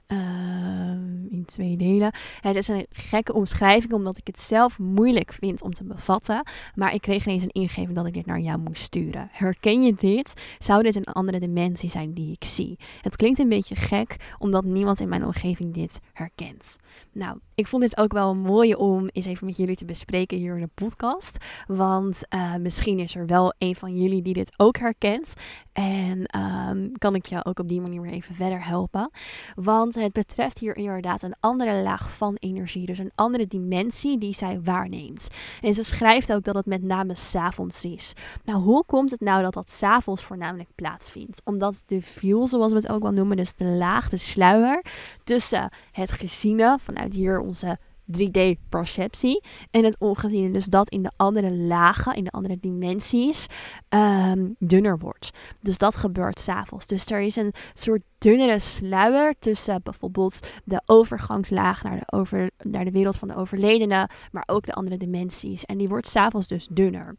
Ehm, 0.07 1.20
twee 1.51 1.77
delen. 1.77 2.13
Het 2.41 2.55
is 2.55 2.67
een 2.67 2.85
gekke 2.89 3.33
omschrijving, 3.33 3.93
omdat 3.93 4.17
ik 4.17 4.27
het 4.27 4.39
zelf 4.39 4.79
moeilijk 4.79 5.33
vind 5.33 5.61
om 5.61 5.73
te 5.73 5.83
bevatten. 5.83 6.47
Maar 6.75 6.93
ik 6.93 7.01
kreeg 7.01 7.25
ineens 7.25 7.43
een 7.43 7.49
ingeving 7.49 7.95
dat 7.95 8.05
ik 8.05 8.13
dit 8.13 8.25
naar 8.25 8.39
jou 8.39 8.59
moest 8.59 8.81
sturen. 8.81 9.29
Herken 9.31 9.81
je 9.81 9.93
dit? 9.93 10.55
Zou 10.59 10.83
dit 10.83 10.95
een 10.95 11.03
andere 11.03 11.39
dimensie 11.39 11.89
zijn 11.89 12.13
die 12.13 12.31
ik 12.31 12.45
zie? 12.45 12.79
Het 13.01 13.15
klinkt 13.15 13.39
een 13.39 13.49
beetje 13.49 13.75
gek, 13.75 14.15
omdat 14.39 14.63
niemand 14.65 14.99
in 14.99 15.09
mijn 15.09 15.25
omgeving 15.25 15.73
dit 15.73 15.99
herkent. 16.13 16.77
Nou, 17.11 17.37
ik 17.61 17.67
vond 17.67 17.81
dit 17.81 17.97
ook 17.97 18.13
wel 18.13 18.35
mooi 18.35 18.75
om 18.75 19.09
eens 19.11 19.25
even 19.25 19.45
met 19.45 19.57
jullie 19.57 19.75
te 19.75 19.85
bespreken 19.85 20.37
hier 20.37 20.55
in 20.55 20.61
de 20.61 20.69
podcast. 20.85 21.37
Want 21.67 22.21
uh, 22.35 22.55
misschien 22.55 22.99
is 22.99 23.15
er 23.15 23.25
wel 23.25 23.53
een 23.57 23.75
van 23.75 23.95
jullie 23.95 24.21
die 24.21 24.33
dit 24.33 24.53
ook 24.57 24.77
herkent. 24.77 25.33
En 25.73 26.39
um, 26.39 26.91
kan 26.97 27.15
ik 27.15 27.25
jou 27.25 27.43
ook 27.43 27.59
op 27.59 27.67
die 27.67 27.81
manier 27.81 28.05
even 28.05 28.35
verder 28.35 28.65
helpen. 28.65 29.11
Want 29.55 29.95
het 29.95 30.11
betreft 30.11 30.59
hier 30.59 30.75
inderdaad 30.75 31.21
een 31.21 31.35
andere 31.39 31.81
laag 31.81 32.11
van 32.17 32.35
energie. 32.39 32.85
Dus 32.85 32.97
een 32.97 33.11
andere 33.15 33.47
dimensie 33.47 34.17
die 34.17 34.33
zij 34.33 34.61
waarneemt. 34.61 35.27
En 35.61 35.73
ze 35.73 35.83
schrijft 35.83 36.33
ook 36.33 36.43
dat 36.43 36.55
het 36.55 36.65
met 36.65 36.83
name 36.83 37.15
s'avonds 37.15 37.83
is. 37.83 38.13
Nou, 38.43 38.61
hoe 38.61 38.85
komt 38.85 39.11
het 39.11 39.21
nou 39.21 39.43
dat 39.43 39.53
dat 39.53 39.69
s'avonds 39.69 40.23
voornamelijk 40.23 40.69
plaatsvindt? 40.75 41.41
Omdat 41.45 41.83
de 41.85 42.01
view, 42.01 42.47
zoals 42.47 42.71
we 42.71 42.77
het 42.77 42.89
ook 42.89 43.01
wel 43.01 43.11
noemen, 43.11 43.37
dus 43.37 43.53
de 43.53 43.65
laag, 43.65 44.09
de 44.09 44.17
sluier 44.17 44.85
tussen 45.23 45.69
het 45.91 46.11
geziene 46.11 46.77
vanuit 46.81 47.15
hier 47.15 47.39
onze 47.51 47.77
3D-perceptie 48.11 49.43
en 49.71 49.83
het 49.83 49.95
ongeziene. 49.99 50.51
Dus 50.51 50.65
dat 50.65 50.89
in 50.89 51.03
de 51.03 51.11
andere 51.15 51.51
lagen, 51.51 52.15
in 52.15 52.23
de 52.23 52.31
andere 52.31 52.57
dimensies, 52.59 53.45
ehm, 53.89 54.49
dunner 54.59 54.99
wordt. 54.99 55.29
Dus 55.59 55.77
dat 55.77 55.95
gebeurt 55.95 56.39
s'avonds. 56.39 56.87
Dus 56.87 57.05
er 57.05 57.21
is 57.21 57.35
een 57.35 57.53
soort 57.73 58.01
dunnere 58.17 58.59
sluier 58.59 59.35
tussen 59.39 59.81
bijvoorbeeld 59.83 60.39
de 60.63 60.81
overgangslaag 60.85 61.83
naar 61.83 61.99
de, 61.99 62.17
over, 62.17 62.49
naar 62.57 62.85
de 62.85 62.91
wereld 62.91 63.17
van 63.17 63.27
de 63.27 63.35
overledenen, 63.35 64.09
maar 64.31 64.43
ook 64.45 64.65
de 64.65 64.73
andere 64.73 64.97
dimensies. 64.97 65.65
En 65.65 65.77
die 65.77 65.89
wordt 65.89 66.07
s'avonds 66.07 66.47
dus 66.47 66.67
dunner. 66.71 67.15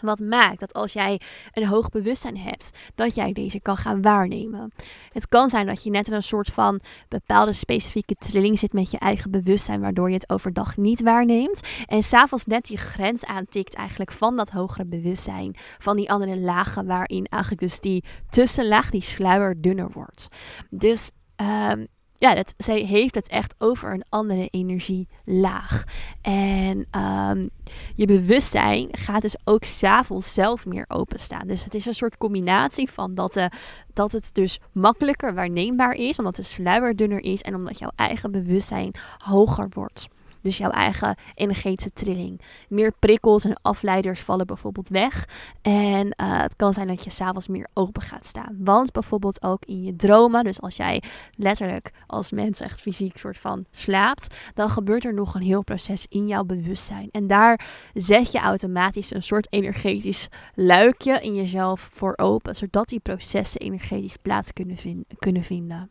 Wat 0.00 0.20
maakt 0.20 0.60
dat 0.60 0.72
als 0.72 0.92
jij 0.92 1.20
een 1.52 1.66
hoog 1.66 1.88
bewustzijn 1.88 2.38
hebt, 2.38 2.70
dat 2.94 3.14
jij 3.14 3.32
deze 3.32 3.60
kan 3.60 3.76
gaan 3.76 4.02
waarnemen. 4.02 4.72
Het 5.12 5.28
kan 5.28 5.50
zijn 5.50 5.66
dat 5.66 5.82
je 5.82 5.90
net 5.90 6.08
in 6.08 6.14
een 6.14 6.22
soort 6.22 6.50
van 6.50 6.80
bepaalde 7.08 7.52
specifieke 7.52 8.14
trilling 8.14 8.58
zit 8.58 8.72
met 8.72 8.90
je 8.90 8.98
eigen 8.98 9.30
bewustzijn, 9.30 9.80
waardoor 9.80 10.08
je 10.08 10.14
het 10.14 10.30
overdag 10.30 10.76
niet 10.76 11.02
waarneemt. 11.02 11.60
En 11.86 12.02
s'avonds 12.02 12.44
net 12.44 12.66
die 12.66 12.78
grens 12.78 13.24
aantikt 13.24 13.74
eigenlijk 13.74 14.12
van 14.12 14.36
dat 14.36 14.50
hogere 14.50 14.84
bewustzijn, 14.84 15.54
van 15.78 15.96
die 15.96 16.10
andere 16.10 16.38
lagen 16.38 16.86
waarin 16.86 17.26
eigenlijk 17.26 17.62
dus 17.62 17.80
die 17.80 18.04
tussenlaag, 18.30 18.90
die 18.90 19.02
sluier 19.02 19.60
dunner 19.60 19.90
wordt. 19.92 20.28
Dus 20.70 21.10
um, 21.36 21.86
ja, 22.18 22.34
dat, 22.34 22.54
zij 22.56 22.80
heeft 22.80 23.14
het 23.14 23.28
echt 23.28 23.54
over 23.58 23.92
een 23.92 24.04
andere 24.08 24.48
energielaag. 24.50 25.84
En 26.22 26.86
um, 27.00 27.50
je 27.94 28.06
bewustzijn 28.06 28.88
gaat 28.90 29.22
dus 29.22 29.36
ook 29.44 29.64
s'avonds 29.64 30.32
zelf 30.32 30.66
meer 30.66 30.84
openstaan. 30.88 31.46
Dus 31.46 31.64
het 31.64 31.74
is 31.74 31.86
een 31.86 31.94
soort 31.94 32.16
combinatie 32.16 32.90
van 32.90 33.14
dat, 33.14 33.32
de, 33.32 33.50
dat 33.92 34.12
het 34.12 34.30
dus 34.32 34.60
makkelijker 34.72 35.34
waarneembaar 35.34 35.92
is, 35.92 36.18
omdat 36.18 36.36
de 36.36 36.42
sluier 36.42 36.96
dunner 36.96 37.24
is 37.24 37.40
en 37.40 37.54
omdat 37.54 37.78
jouw 37.78 37.92
eigen 37.96 38.30
bewustzijn 38.30 38.94
hoger 39.18 39.68
wordt. 39.70 40.08
Dus 40.46 40.56
jouw 40.56 40.70
eigen 40.70 41.16
energetische 41.34 41.92
trilling. 41.92 42.40
Meer 42.68 42.92
prikkels 42.98 43.44
en 43.44 43.58
afleiders 43.62 44.20
vallen 44.20 44.46
bijvoorbeeld 44.46 44.88
weg. 44.88 45.28
En 45.62 46.06
uh, 46.06 46.40
het 46.42 46.56
kan 46.56 46.74
zijn 46.74 46.86
dat 46.86 47.04
je 47.04 47.10
s'avonds 47.10 47.48
meer 47.48 47.66
open 47.74 48.02
gaat 48.02 48.26
staan. 48.26 48.56
Want 48.58 48.92
bijvoorbeeld 48.92 49.42
ook 49.42 49.64
in 49.64 49.82
je 49.82 49.96
dromen, 49.96 50.44
dus 50.44 50.60
als 50.60 50.76
jij 50.76 51.02
letterlijk 51.38 51.90
als 52.06 52.30
mens 52.30 52.60
echt 52.60 52.80
fysiek 52.80 53.16
soort 53.16 53.38
van 53.38 53.64
slaapt, 53.70 54.34
dan 54.54 54.68
gebeurt 54.68 55.04
er 55.04 55.14
nog 55.14 55.34
een 55.34 55.42
heel 55.42 55.62
proces 55.64 56.06
in 56.08 56.26
jouw 56.26 56.44
bewustzijn. 56.44 57.08
En 57.10 57.26
daar 57.26 57.66
zet 57.94 58.32
je 58.32 58.38
automatisch 58.38 59.14
een 59.14 59.22
soort 59.22 59.52
energetisch 59.52 60.28
luikje 60.54 61.20
in 61.20 61.34
jezelf 61.34 61.88
voor 61.92 62.12
open, 62.16 62.56
zodat 62.56 62.88
die 62.88 63.00
processen 63.00 63.60
energetisch 63.60 64.16
plaats 64.16 64.52
kunnen, 64.52 64.76
kunnen 65.18 65.42
vinden. 65.42 65.90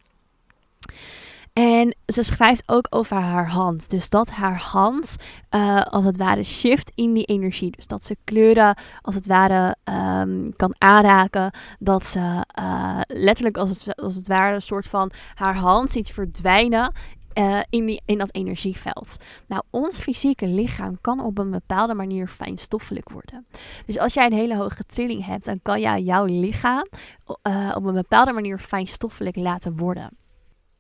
En 1.60 1.96
ze 2.06 2.24
schrijft 2.24 2.64
ook 2.66 2.88
over 2.90 3.18
haar 3.18 3.50
hand. 3.50 3.90
Dus 3.90 4.10
dat 4.10 4.30
haar 4.30 4.58
hand 4.58 5.16
uh, 5.52 5.82
als 5.82 6.06
het 6.06 6.18
ware 6.18 6.44
shift 6.44 6.92
in 6.96 7.14
die 7.14 7.26
energie. 7.26 7.72
Dus 7.72 7.88
dat 7.88 8.04
ze 8.04 8.18
kleuren 8.24 8.78
als 9.02 9.16
het 9.16 9.26
ware 9.26 9.76
um, 10.20 10.56
kan 10.56 10.76
aanraken. 10.78 11.52
Dat 11.80 12.06
ze 12.06 12.46
uh, 12.60 13.00
letterlijk 13.08 13.58
als 13.58 13.70
het, 13.70 13.96
als 13.96 14.16
het 14.16 14.28
ware 14.28 14.56
een 14.56 14.62
soort 14.62 14.88
van 14.88 15.12
haar 15.34 15.56
hand 15.56 15.92
ziet 15.92 16.12
verdwijnen 16.12 16.94
uh, 17.34 17.60
in, 17.70 17.86
die, 17.86 18.02
in 18.06 18.18
dat 18.18 18.34
energieveld. 18.34 19.18
Nou, 19.48 19.62
ons 19.70 20.00
fysieke 20.00 20.48
lichaam 20.48 20.98
kan 21.02 21.20
op 21.20 21.38
een 21.38 21.52
bepaalde 21.52 21.94
manier 21.94 22.28
fijnstoffelijk 22.28 23.10
worden. 23.10 23.46
Dus 23.86 24.00
als 24.00 24.14
jij 24.14 24.26
een 24.26 24.34
hele 24.34 24.56
hoge 24.56 24.84
trilling 24.86 25.26
hebt, 25.26 25.46
dan 25.46 25.60
kan 25.62 25.80
jij 25.80 26.02
jouw 26.02 26.26
lichaam 26.26 26.88
op 27.76 27.86
een 27.86 27.94
bepaalde 27.94 28.32
manier 28.32 28.60
fijnstoffelijk 28.60 29.36
laten 29.36 29.78
worden. 29.78 30.10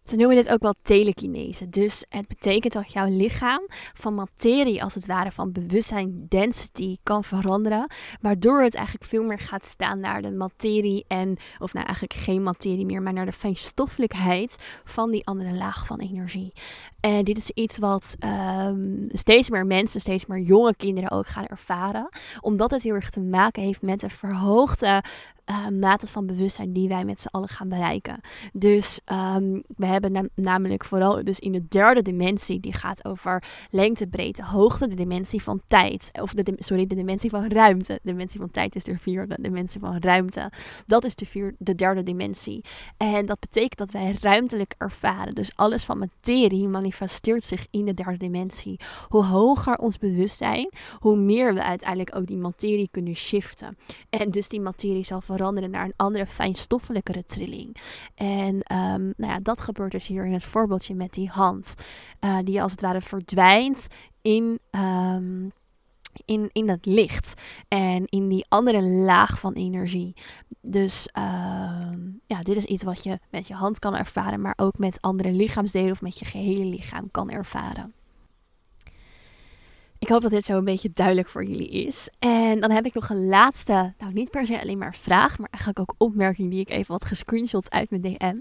Ze 0.06 0.16
noemen 0.16 0.36
dit 0.36 0.50
ook 0.50 0.62
wel 0.62 0.74
telekinese. 0.82 1.70
Dus 1.70 2.06
het 2.10 2.28
betekent 2.28 2.74
dat 2.74 2.92
jouw 2.92 3.10
lichaam 3.10 3.62
van 3.94 4.16
materie, 4.16 4.84
als 4.84 4.94
het 4.94 5.06
ware 5.06 5.32
van 5.32 5.52
bewustzijn, 5.52 6.26
density, 6.30 6.98
kan 7.04 7.24
veranderen. 7.24 7.88
Waardoor 8.22 8.62
het 8.62 8.76
eigenlijk 8.76 9.06
veel 9.06 9.24
meer 9.24 9.40
gaat 9.40 9.66
staan 9.66 10.00
naar 10.00 10.22
de 10.22 10.32
materie 10.32 11.06
en, 11.08 11.38
of 11.60 11.74
nou 11.74 11.86
eigenlijk 11.86 12.20
geen 12.20 12.44
materie 12.44 12.86
meer, 12.86 13.02
maar 13.02 13.14
naar 13.14 13.26
de 13.26 13.32
fijnstoffelijkheid 13.32 14.82
van 14.84 15.12
die 15.12 15.26
andere 15.26 15.54
laag 15.54 15.86
van 15.86 16.00
energie. 16.00 16.54
En 17.00 17.24
dit 17.24 17.38
is 17.38 17.50
iets 17.50 17.78
wat 17.78 18.16
um, 18.60 19.08
steeds 19.12 19.50
meer 19.50 19.66
mensen, 19.66 20.00
steeds 20.00 20.26
meer 20.26 20.40
jonge 20.40 20.76
kinderen 20.76 21.12
ook 21.12 21.28
gaan 21.28 21.46
ervaren. 21.46 22.10
Omdat 22.42 22.72
het 22.72 22.84
heel 22.84 22.94
erg 22.94 23.10
te 23.10 23.22
maken 23.22 23.64
heeft 23.64 23.82
met 23.82 24.04
een 24.04 24.10
verhoogde 24.10 25.04
uh, 25.50 25.68
mate 25.68 26.08
van 26.08 26.25
bewustzijn 26.25 26.74
die 26.74 26.88
wij 26.88 27.06
met 27.06 27.22
z'n 27.22 27.28
allen 27.28 27.50
gaan 27.50 27.70
bereiken. 27.70 28.20
Dus 28.54 29.00
um, 29.12 29.64
we 29.68 29.86
hebben 29.86 30.32
namelijk 30.36 30.86
vooral 30.86 31.24
dus 31.24 31.40
in 31.40 31.52
de 31.52 31.68
derde 31.68 32.02
dimensie, 32.02 32.60
die 32.60 32.74
gaat 32.74 33.06
over 33.06 33.44
lengte, 33.70 34.08
breedte, 34.08 34.44
hoogte, 34.44 34.88
de 34.88 34.96
dimensie 34.96 35.44
van 35.44 35.62
tijd. 35.68 36.10
Of 36.22 36.34
de, 36.34 36.54
sorry, 36.56 36.88
de 36.88 36.96
dimensie 36.96 37.30
van 37.30 37.48
ruimte. 37.48 37.94
De 37.94 38.12
dimensie 38.12 38.40
van 38.40 38.52
tijd 38.52 38.75
is 38.75 38.84
de 38.84 38.98
vierde, 39.00 39.36
de 39.36 39.42
dimensie 39.42 39.80
van 39.80 39.98
ruimte. 40.00 40.52
Dat 40.86 41.04
is 41.04 41.16
de, 41.16 41.25
vier, 41.25 41.56
de 41.58 41.75
derde 41.75 42.04
dimensie. 42.04 42.64
En 42.98 43.25
dat 43.25 43.40
betekent 43.40 43.78
dat 43.78 43.92
wij 43.92 44.18
ruimtelijk 44.22 44.74
ervaren. 44.78 45.36
Dus 45.36 45.52
alles 45.56 45.84
van 45.84 45.98
materie 45.98 46.68
manifesteert 46.68 47.46
zich 47.46 47.68
in 47.72 47.86
de 47.86 47.94
derde 47.94 48.18
dimensie. 48.18 48.80
Hoe 49.10 49.24
hoger 49.24 49.78
ons 49.78 49.98
bewustzijn, 49.98 50.70
hoe 51.00 51.18
meer 51.18 51.54
we 51.54 51.64
uiteindelijk 51.64 52.16
ook 52.16 52.25
die 52.25 52.38
materie 52.38 52.90
kunnen 52.92 53.16
shiften. 53.16 53.78
En 54.10 54.32
dus 54.32 54.50
die 54.50 54.62
materie 54.62 55.04
zal 55.04 55.22
veranderen 55.22 55.34
naar 55.38 55.86
een 55.86 55.94
andere 55.96 56.25
fijnstoffelijkere 56.25 57.24
trilling. 57.24 57.77
En 58.15 58.56
um, 58.56 59.13
nou 59.18 59.32
ja, 59.32 59.39
dat 59.39 59.62
gebeurt 59.62 59.92
dus 59.92 60.08
hier 60.08 60.25
in 60.25 60.34
het 60.34 60.44
voorbeeldje 60.44 60.96
met 60.96 61.13
die 61.13 61.30
hand. 61.30 61.75
Uh, 62.22 62.38
die 62.44 62.62
als 62.62 62.72
het 62.72 62.82
ware 62.82 63.01
verdwijnt 63.01 63.88
in. 64.22 64.60
Um, 64.72 65.51
in, 66.25 66.50
in 66.51 66.70
het 66.70 66.86
licht 66.86 67.34
en 67.68 68.06
in 68.06 68.27
die 68.27 68.46
andere 68.50 68.82
laag 68.82 69.39
van 69.39 69.54
energie. 69.54 70.13
Dus 70.62 71.10
uh, 71.18 71.24
ja, 72.25 72.42
dit 72.42 72.56
is 72.56 72.65
iets 72.65 72.84
wat 72.84 73.04
je 73.04 73.20
met 73.32 73.48
je 73.48 73.54
hand 73.54 73.80
kan 73.80 73.96
ervaren, 73.96 74.42
maar 74.42 74.54
ook 74.56 74.77
met 74.77 75.01
andere 75.01 75.32
lichaamsdelen 75.32 75.92
of 75.92 76.01
met 76.01 76.20
je 76.20 76.25
gehele 76.25 76.65
lichaam 76.65 77.12
kan 77.12 77.30
ervaren. 77.30 77.94
Ik 80.06 80.12
hoop 80.12 80.22
dat 80.22 80.32
dit 80.32 80.46
zo 80.46 80.58
een 80.58 80.64
beetje 80.64 80.90
duidelijk 80.94 81.28
voor 81.28 81.46
jullie 81.46 81.70
is. 81.70 82.10
En 82.20 82.60
dan 82.60 82.72
heb 82.72 82.86
ik 82.86 82.94
nog 82.94 83.10
een 83.10 83.26
laatste, 83.26 83.94
nou 83.98 84.14
niet 84.14 84.30
per 84.30 84.46
se 84.46 84.62
alleen 84.62 84.78
maar 84.78 84.96
vraag, 84.96 85.40
maar 85.40 85.50
eigenlijk 85.50 85.80
ook 85.80 85.96
opmerking 85.98 86.52
die 86.52 86.60
ik 86.60 86.70
even 86.70 86.92
wat 86.92 87.06
gescreenshot 87.06 87.72
uit 87.72 87.90
mijn 87.90 88.02
DM, 88.02 88.36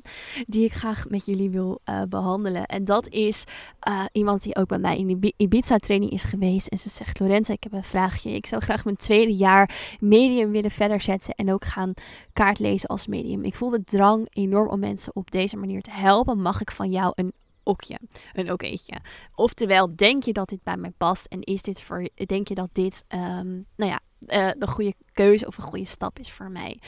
die 0.46 0.64
ik 0.64 0.72
graag 0.72 1.08
met 1.08 1.26
jullie 1.26 1.50
wil 1.50 1.80
uh, 1.84 2.02
behandelen. 2.08 2.66
En 2.66 2.84
dat 2.84 3.08
is 3.08 3.44
uh, 3.88 4.04
iemand 4.12 4.42
die 4.42 4.56
ook 4.56 4.68
bij 4.68 4.78
mij 4.78 4.98
in 4.98 5.20
de 5.20 5.34
Ibiza 5.36 5.76
training 5.76 6.12
is 6.12 6.24
geweest. 6.24 6.66
En 6.66 6.78
ze 6.78 6.88
zegt, 6.88 7.20
Lorenza, 7.20 7.52
ik 7.52 7.62
heb 7.62 7.72
een 7.72 7.84
vraagje. 7.84 8.30
Ik 8.30 8.46
zou 8.46 8.62
graag 8.62 8.84
mijn 8.84 8.96
tweede 8.96 9.36
jaar 9.36 9.96
medium 10.00 10.50
willen 10.50 10.70
verder 10.70 11.00
zetten 11.00 11.34
en 11.34 11.52
ook 11.52 11.64
gaan 11.64 11.92
kaartlezen 12.32 12.88
als 12.88 13.06
medium. 13.06 13.44
Ik 13.44 13.54
voel 13.54 13.70
de 13.70 13.84
drang 13.84 14.26
enorm 14.30 14.68
om 14.68 14.80
mensen 14.80 15.16
op 15.16 15.30
deze 15.30 15.56
manier 15.56 15.82
te 15.82 15.90
helpen. 15.90 16.40
Mag 16.40 16.60
ik 16.60 16.70
van 16.70 16.90
jou 16.90 17.12
een 17.14 17.32
okje, 17.64 17.98
een 18.32 18.50
okéetje. 18.50 19.00
Oftewel, 19.34 19.96
denk 19.96 20.24
je 20.24 20.32
dat 20.32 20.48
dit 20.48 20.62
bij 20.62 20.76
mij 20.76 20.92
past 20.96 21.26
en 21.26 21.40
is 21.40 21.62
dit 21.62 21.82
voor, 21.82 22.08
denk 22.14 22.48
je 22.48 22.54
dat 22.54 22.68
dit, 22.72 23.04
um, 23.08 23.66
nou 23.76 23.90
ja, 23.90 24.00
uh, 24.26 24.50
de 24.58 24.66
goede 24.66 24.94
keuze 25.12 25.46
of 25.46 25.56
een 25.56 25.64
goede 25.64 25.84
stap 25.84 26.18
is 26.18 26.32
voor 26.32 26.50
mij. 26.50 26.80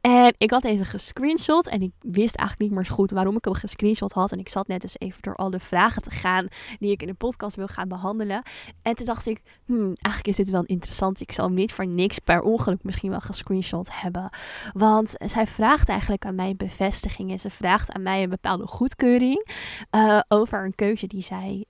En 0.00 0.34
ik 0.38 0.50
had 0.50 0.64
even 0.64 0.86
gescreenshot 0.86 1.68
en 1.68 1.82
ik 1.82 1.92
wist 2.00 2.36
eigenlijk 2.36 2.70
niet 2.70 2.78
meer 2.78 2.86
zo 2.86 2.94
goed 2.94 3.10
waarom 3.10 3.36
ik 3.36 3.44
hem 3.44 3.54
gescreenshot 3.54 4.12
had. 4.12 4.32
En 4.32 4.38
ik 4.38 4.48
zat 4.48 4.66
net 4.66 4.80
dus 4.80 4.98
even 4.98 5.22
door 5.22 5.36
al 5.36 5.50
de 5.50 5.60
vragen 5.60 6.02
te 6.02 6.10
gaan 6.10 6.46
die 6.78 6.90
ik 6.90 7.00
in 7.02 7.06
de 7.06 7.14
podcast 7.14 7.56
wil 7.56 7.66
gaan 7.66 7.88
behandelen. 7.88 8.42
En 8.82 8.94
toen 8.94 9.06
dacht 9.06 9.26
ik, 9.26 9.40
hmm, 9.64 9.84
eigenlijk 9.84 10.26
is 10.26 10.36
dit 10.36 10.50
wel 10.50 10.64
interessant. 10.64 11.20
Ik 11.20 11.32
zal 11.32 11.44
hem 11.44 11.54
niet 11.54 11.72
voor 11.72 11.86
niks 11.86 12.18
per 12.18 12.40
ongeluk 12.40 12.82
misschien 12.82 13.10
wel 13.10 13.20
gescreenshot 13.20 13.88
hebben. 13.92 14.30
Want 14.72 15.14
zij 15.16 15.46
vraagt 15.46 15.88
eigenlijk 15.88 16.24
aan 16.24 16.34
mij 16.34 16.56
bevestiging 16.56 17.30
en 17.30 17.40
ze 17.40 17.50
vraagt 17.50 17.92
aan 17.92 18.02
mij 18.02 18.22
een 18.22 18.30
bepaalde 18.30 18.66
goedkeuring 18.66 19.48
uh, 19.90 20.20
over 20.28 20.64
een 20.64 20.74
keuze 20.74 21.06
die 21.06 21.22
zij... 21.22 21.64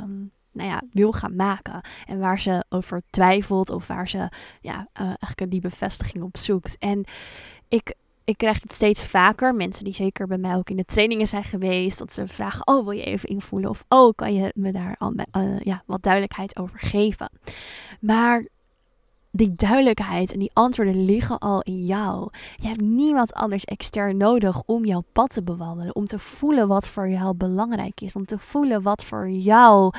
Um, 0.00 0.36
nou 0.52 0.68
ja, 0.68 0.82
wil 0.90 1.12
gaan 1.12 1.36
maken. 1.36 1.80
En 2.06 2.18
waar 2.18 2.40
ze 2.40 2.64
over 2.68 3.02
twijfelt 3.10 3.70
of 3.70 3.86
waar 3.86 4.08
ze 4.08 4.30
ja, 4.60 4.88
uh, 5.00 5.06
eigenlijk 5.06 5.50
die 5.50 5.60
bevestiging 5.60 6.24
op 6.24 6.36
zoekt. 6.36 6.76
En 6.78 7.04
ik, 7.68 7.94
ik 8.24 8.36
krijg 8.36 8.62
het 8.62 8.72
steeds 8.72 9.04
vaker. 9.04 9.54
Mensen 9.54 9.84
die 9.84 9.94
zeker 9.94 10.26
bij 10.26 10.38
mij 10.38 10.56
ook 10.56 10.70
in 10.70 10.76
de 10.76 10.84
trainingen 10.84 11.26
zijn 11.26 11.44
geweest. 11.44 11.98
Dat 11.98 12.12
ze 12.12 12.26
vragen, 12.26 12.66
oh 12.66 12.84
wil 12.84 12.92
je 12.92 13.04
even 13.04 13.28
invoelen? 13.28 13.70
Of 13.70 13.84
oh 13.88 14.14
kan 14.14 14.34
je 14.34 14.52
me 14.54 14.72
daar 14.72 14.94
al, 14.98 15.14
uh, 15.36 15.60
ja, 15.60 15.82
wat 15.86 16.02
duidelijkheid 16.02 16.58
over 16.58 16.78
geven? 16.78 17.30
Maar 18.00 18.46
die 19.30 19.52
duidelijkheid 19.52 20.32
en 20.32 20.38
die 20.38 20.50
antwoorden 20.52 21.04
liggen 21.04 21.38
al 21.38 21.62
in 21.62 21.84
jou. 21.84 22.28
Je 22.56 22.66
hebt 22.66 22.80
niemand 22.80 23.32
anders 23.32 23.64
extern 23.64 24.16
nodig 24.16 24.62
om 24.66 24.84
jouw 24.84 25.04
pad 25.12 25.32
te 25.32 25.42
bewandelen. 25.42 25.94
Om 25.94 26.04
te 26.04 26.18
voelen 26.18 26.68
wat 26.68 26.88
voor 26.88 27.08
jou 27.08 27.34
belangrijk 27.34 28.00
is. 28.00 28.16
Om 28.16 28.24
te 28.24 28.38
voelen 28.38 28.82
wat 28.82 29.04
voor 29.04 29.28
jou 29.28 29.94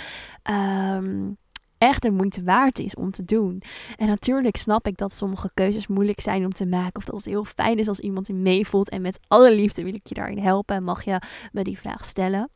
um, 0.51 1.37
echt 1.77 2.01
de 2.01 2.11
moeite 2.11 2.43
waard 2.43 2.79
is 2.79 2.95
om 2.95 3.11
te 3.11 3.25
doen. 3.25 3.61
En 3.97 4.07
natuurlijk 4.07 4.55
snap 4.55 4.87
ik 4.87 4.97
dat 4.97 5.11
sommige 5.11 5.51
keuzes 5.53 5.87
moeilijk 5.87 6.19
zijn 6.19 6.45
om 6.45 6.53
te 6.53 6.65
maken. 6.65 6.95
Of 6.95 7.05
dat 7.05 7.15
het 7.15 7.25
heel 7.25 7.43
fijn 7.43 7.77
is 7.77 7.87
als 7.87 7.99
iemand 7.99 8.27
je 8.27 8.33
meevoelt. 8.33 8.89
En 8.89 9.01
met 9.01 9.19
alle 9.27 9.55
liefde 9.55 9.83
wil 9.83 9.93
ik 9.93 10.07
je 10.07 10.15
daarin 10.15 10.39
helpen. 10.39 10.75
En 10.75 10.83
mag 10.83 11.03
je 11.03 11.21
me 11.51 11.63
die 11.63 11.79
vraag 11.79 12.05
stellen. 12.05 12.49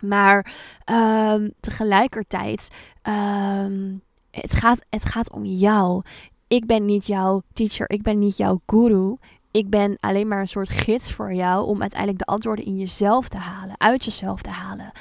Maar 0.00 0.54
um, 0.90 1.52
tegelijkertijd. 1.60 2.68
Um, 3.02 4.06
het 4.40 4.54
gaat, 4.54 4.84
het 4.90 5.04
gaat 5.04 5.32
om 5.32 5.44
jou. 5.44 6.02
Ik 6.48 6.66
ben 6.66 6.84
niet 6.84 7.06
jouw 7.06 7.42
teacher, 7.52 7.90
ik 7.90 8.02
ben 8.02 8.18
niet 8.18 8.36
jouw 8.36 8.60
guru. 8.66 9.16
Ik 9.50 9.70
ben 9.70 9.96
alleen 10.00 10.28
maar 10.28 10.40
een 10.40 10.48
soort 10.48 10.68
gids 10.68 11.12
voor 11.12 11.34
jou 11.34 11.66
om 11.66 11.80
uiteindelijk 11.80 12.18
de 12.18 12.32
antwoorden 12.32 12.64
in 12.64 12.76
jezelf 12.76 13.28
te 13.28 13.36
halen, 13.36 13.80
uit 13.80 14.04
jezelf 14.04 14.42
te 14.42 14.50
halen. 14.50 14.92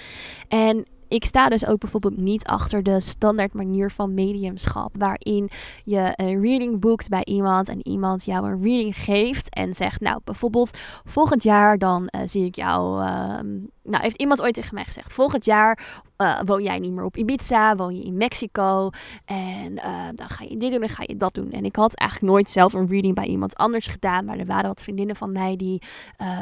En 0.48 0.86
ik 1.08 1.25
sta 1.25 1.50
dus 1.50 1.67
ook 1.67 1.79
bijvoorbeeld 1.79 2.17
niet 2.17 2.46
achter 2.46 2.84
de 2.84 3.00
standaard 3.00 3.53
manier 3.53 3.91
van 3.91 4.13
mediumschap, 4.13 4.96
waarin 4.98 5.50
je 5.84 6.12
een 6.15 6.41
reading 6.41 6.79
boekt 6.79 7.10
bij 7.10 7.24
iemand 7.24 7.70
en 7.70 7.88
iemand 7.88 8.25
jou 8.25 8.46
een 8.46 8.62
reading 8.63 8.96
geeft 8.96 9.50
en 9.50 9.74
zegt, 9.74 10.01
nou 10.01 10.20
bijvoorbeeld 10.24 10.77
volgend 11.03 11.44
jaar 11.44 11.77
dan 11.77 12.10
uh, 12.15 12.22
zie 12.25 12.46
ik 12.46 12.56
jou, 12.56 13.03
uh, 13.03 13.39
nou 13.88 14.03
heeft 14.03 14.22
iemand 14.22 14.41
ooit 14.41 14.53
tegen 14.53 14.74
mij 14.74 14.84
gezegd, 14.84 15.13
volgend 15.13 15.46
jaar 15.46 15.79
uh, 16.17 16.39
woon 16.46 16.63
jij 16.63 16.79
niet 16.79 16.91
meer 16.91 17.03
op 17.03 17.17
Ibiza, 17.17 17.75
woon 17.75 17.96
je 17.96 18.03
in 18.03 18.17
Mexico 18.17 18.89
en 19.25 19.75
dan 20.15 20.29
ga 20.29 20.44
je 20.44 20.58
dit 20.58 20.72
doen 20.72 20.82
en 20.82 20.89
ga 20.89 21.03
je 21.06 21.17
dat 21.17 21.34
doen. 21.34 21.51
En 21.51 21.65
ik 21.65 21.75
had 21.75 21.96
eigenlijk 21.96 22.32
nooit 22.32 22.50
zelf 22.50 22.74
een 22.74 22.88
reading 22.88 23.15
bij 23.15 23.25
iemand 23.25 23.56
anders 23.56 23.88
gedaan, 23.88 24.25
maar 24.25 24.38
er 24.38 24.46
waren 24.46 24.67
wat 24.67 24.82
vriendinnen 24.84 25.15
van 25.15 25.32
mij 25.32 25.56
die 25.56 25.82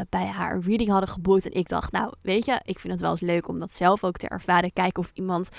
bij 0.09 0.25
haar 0.25 0.55
een 0.55 0.61
reading 0.61 0.89
hadden 0.89 1.09
geboekt 1.09 1.45
en 1.45 1.53
ik 1.53 1.69
dacht, 1.69 1.91
nou 1.91 2.13
weet 2.21 2.45
je, 2.45 2.61
ik 2.63 2.79
vind 2.79 2.93
het 2.93 3.01
wel 3.01 3.11
eens 3.11 3.21
leuk 3.21 3.47
om 3.47 3.59
dat 3.59 3.73
zelf 3.73 4.03
ook 4.03 4.17
te 4.17 4.27
ervaren 4.27 4.73
Kijken 4.73 5.03
of 5.03 5.11
iemand 5.13 5.49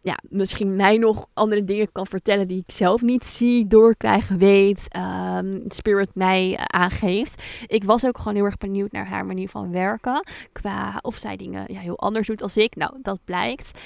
ja, 0.00 0.18
misschien 0.28 0.76
mij 0.76 0.96
nog 0.98 1.26
andere 1.34 1.64
dingen 1.64 1.92
kan 1.92 2.06
vertellen 2.06 2.48
die 2.48 2.64
ik 2.66 2.74
zelf 2.74 3.02
niet 3.02 3.26
zie, 3.26 3.66
doorkrijgen, 3.66 4.38
weet, 4.38 4.88
um, 5.36 5.64
Spirit 5.68 6.14
mij 6.14 6.58
aangeeft. 6.66 7.42
Ik 7.66 7.84
was 7.84 8.06
ook 8.06 8.18
gewoon 8.18 8.34
heel 8.34 8.44
erg 8.44 8.58
benieuwd 8.58 8.92
naar 8.92 9.08
haar 9.08 9.26
manier 9.26 9.48
van 9.48 9.70
werken. 9.70 10.24
Qua 10.52 10.98
of 11.02 11.16
zij 11.16 11.36
dingen 11.36 11.72
ja, 11.72 11.80
heel 11.80 11.98
anders 11.98 12.26
doet 12.26 12.42
als 12.42 12.56
ik. 12.56 12.76
Nou, 12.76 12.92
dat 13.02 13.18
blijkt. 13.24 13.78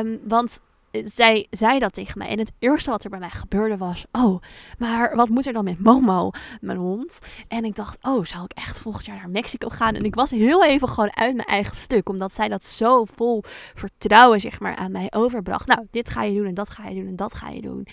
Um, 0.00 0.20
want 0.24 0.60
zij 1.04 1.46
zei 1.50 1.78
dat 1.78 1.92
tegen 1.92 2.18
mij. 2.18 2.28
En 2.28 2.38
het 2.38 2.52
eerste 2.58 2.90
wat 2.90 3.04
er 3.04 3.10
bij 3.10 3.18
mij 3.18 3.30
gebeurde 3.30 3.76
was: 3.76 4.04
Oh, 4.12 4.42
maar 4.78 5.16
wat 5.16 5.28
moet 5.28 5.46
er 5.46 5.52
dan 5.52 5.64
met 5.64 5.78
Momo, 5.78 6.30
mijn 6.60 6.78
hond? 6.78 7.18
En 7.48 7.64
ik 7.64 7.76
dacht: 7.76 7.98
Oh, 8.02 8.24
zou 8.24 8.44
ik 8.44 8.52
echt 8.52 8.78
volgend 8.78 9.06
jaar 9.06 9.16
naar 9.16 9.30
Mexico 9.30 9.68
gaan? 9.68 9.94
En 9.94 10.04
ik 10.04 10.14
was 10.14 10.30
heel 10.30 10.64
even 10.64 10.88
gewoon 10.88 11.16
uit 11.16 11.34
mijn 11.36 11.48
eigen 11.48 11.76
stuk, 11.76 12.08
omdat 12.08 12.34
zij 12.34 12.48
dat 12.48 12.64
zo 12.64 13.04
vol 13.04 13.42
vertrouwen, 13.74 14.40
zeg 14.40 14.60
maar, 14.60 14.76
aan 14.76 14.92
mij 14.92 15.12
overbracht. 15.14 15.66
Nou, 15.66 15.86
dit 15.90 16.10
ga 16.10 16.22
je 16.22 16.34
doen 16.34 16.46
en 16.46 16.54
dat 16.54 16.70
ga 16.70 16.88
je 16.88 16.94
doen 16.94 17.06
en 17.06 17.16
dat 17.16 17.34
ga 17.34 17.48
je 17.48 17.60
doen. 17.60 17.86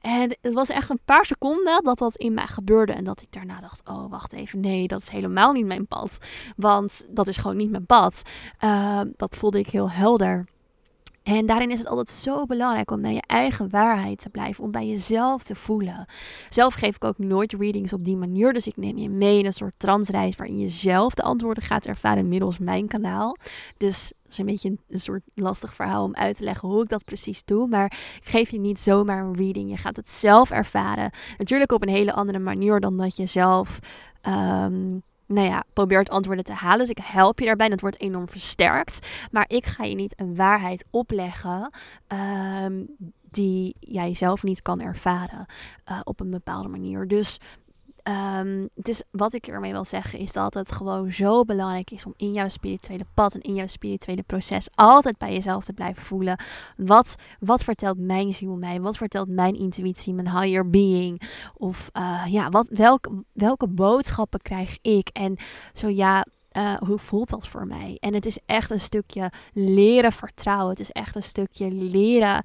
En 0.00 0.36
het 0.40 0.52
was 0.52 0.68
echt 0.68 0.90
een 0.90 1.00
paar 1.04 1.26
seconden 1.26 1.84
dat 1.84 1.98
dat 1.98 2.16
in 2.16 2.34
mij 2.34 2.46
gebeurde. 2.46 2.92
En 2.92 3.04
dat 3.04 3.22
ik 3.22 3.32
daarna 3.32 3.60
dacht: 3.60 3.88
Oh, 3.88 4.10
wacht 4.10 4.32
even. 4.32 4.60
Nee, 4.60 4.88
dat 4.88 5.00
is 5.00 5.08
helemaal 5.08 5.52
niet 5.52 5.66
mijn 5.66 5.86
pad. 5.86 6.18
Want 6.56 7.04
dat 7.08 7.28
is 7.28 7.36
gewoon 7.36 7.56
niet 7.56 7.70
mijn 7.70 7.86
pad. 7.86 8.22
Uh, 8.64 9.00
dat 9.16 9.36
voelde 9.36 9.58
ik 9.58 9.68
heel 9.68 9.90
helder. 9.90 10.44
En 11.24 11.46
daarin 11.46 11.70
is 11.70 11.78
het 11.78 11.88
altijd 11.88 12.10
zo 12.10 12.44
belangrijk 12.44 12.90
om 12.90 13.00
naar 13.00 13.12
je 13.12 13.22
eigen 13.26 13.70
waarheid 13.70 14.18
te 14.18 14.30
blijven, 14.30 14.64
om 14.64 14.70
bij 14.70 14.86
jezelf 14.86 15.42
te 15.42 15.54
voelen. 15.54 16.06
Zelf 16.48 16.74
geef 16.74 16.96
ik 16.96 17.04
ook 17.04 17.18
nooit 17.18 17.52
readings 17.52 17.92
op 17.92 18.04
die 18.04 18.16
manier, 18.16 18.52
dus 18.52 18.66
ik 18.66 18.76
neem 18.76 18.96
je 18.96 19.08
mee 19.08 19.38
in 19.38 19.46
een 19.46 19.52
soort 19.52 19.74
transreis 19.76 20.36
waarin 20.36 20.58
je 20.58 20.68
zelf 20.68 21.14
de 21.14 21.22
antwoorden 21.22 21.62
gaat 21.62 21.86
ervaren 21.86 22.28
middels 22.28 22.58
mijn 22.58 22.88
kanaal. 22.88 23.36
Dus 23.76 24.12
het 24.22 24.32
is 24.32 24.38
een 24.38 24.46
beetje 24.46 24.76
een, 24.88 25.00
soort 25.00 25.22
lastig 25.34 25.74
verhaal 25.74 26.04
om 26.04 26.14
uit 26.14 26.36
te 26.36 26.44
leggen 26.44 26.68
hoe 26.68 26.82
ik 26.82 26.88
dat 26.88 27.04
precies 27.04 27.44
doe. 27.44 27.68
Maar 27.68 27.86
ik 28.22 28.30
geef 28.30 28.50
je 28.50 28.60
niet 28.60 28.80
zomaar 28.80 29.24
een 29.24 29.36
reading. 29.36 29.70
Je 29.70 29.76
gaat 29.76 29.96
het 29.96 30.10
zelf 30.10 30.50
ervaren. 30.50 31.10
Natuurlijk 31.38 31.72
op 31.72 31.82
een 31.82 31.88
hele 31.88 32.12
andere 32.12 32.38
manier 32.38 32.80
dan 32.80 32.96
dat 32.96 33.16
je 33.16 33.26
zelf. 33.26 33.78
Um, 34.22 35.02
nou 35.26 35.48
ja, 35.48 35.64
probeert 35.72 36.10
antwoorden 36.10 36.44
te 36.44 36.52
halen. 36.52 36.78
Dus 36.78 36.88
ik 36.88 36.98
help 37.02 37.38
je 37.38 37.44
daarbij. 37.44 37.68
Dat 37.68 37.80
wordt 37.80 38.00
enorm 38.00 38.28
versterkt. 38.28 39.06
Maar 39.30 39.44
ik 39.48 39.66
ga 39.66 39.84
je 39.84 39.94
niet 39.94 40.20
een 40.20 40.36
waarheid 40.36 40.84
opleggen. 40.90 41.70
Um, 42.62 42.96
die 43.34 43.76
jij 43.80 44.14
zelf 44.14 44.42
niet 44.42 44.62
kan 44.62 44.80
ervaren 44.80 45.46
uh, 45.90 46.00
op 46.04 46.20
een 46.20 46.30
bepaalde 46.30 46.68
manier. 46.68 47.08
Dus 47.08 47.40
Dus 48.74 49.02
wat 49.10 49.32
ik 49.32 49.46
ermee 49.46 49.72
wil 49.72 49.84
zeggen 49.84 50.18
is 50.18 50.32
dat 50.32 50.54
het 50.54 50.72
gewoon 50.72 51.12
zo 51.12 51.44
belangrijk 51.44 51.90
is 51.90 52.06
om 52.06 52.14
in 52.16 52.32
jouw 52.32 52.48
spirituele 52.48 53.06
pad 53.14 53.34
en 53.34 53.40
in 53.40 53.54
jouw 53.54 53.66
spirituele 53.66 54.22
proces 54.22 54.68
altijd 54.74 55.18
bij 55.18 55.32
jezelf 55.32 55.64
te 55.64 55.72
blijven 55.72 56.02
voelen. 56.02 56.38
Wat, 56.76 57.16
wat 57.40 57.64
vertelt 57.64 57.98
mijn 57.98 58.32
ziel 58.32 58.56
mij? 58.56 58.80
Wat 58.80 58.96
vertelt 58.96 59.28
mijn 59.28 59.54
intuïtie, 59.54 60.14
mijn 60.14 60.40
higher 60.40 60.70
being? 60.70 61.22
Of 61.54 61.90
uh, 61.92 62.22
ja, 62.26 62.48
wat, 62.48 62.68
welke, 62.70 63.24
welke 63.32 63.68
boodschappen 63.68 64.40
krijg 64.40 64.78
ik? 64.82 65.08
En 65.08 65.36
zo 65.72 65.88
ja, 65.88 66.26
uh, 66.56 66.74
hoe 66.74 66.98
voelt 66.98 67.30
dat 67.30 67.48
voor 67.48 67.66
mij? 67.66 67.96
En 68.00 68.14
het 68.14 68.26
is 68.26 68.38
echt 68.46 68.70
een 68.70 68.80
stukje 68.80 69.30
leren 69.52 70.12
vertrouwen. 70.12 70.70
Het 70.70 70.80
is 70.80 70.90
echt 70.90 71.16
een 71.16 71.22
stukje 71.22 71.70
leren 71.70 72.44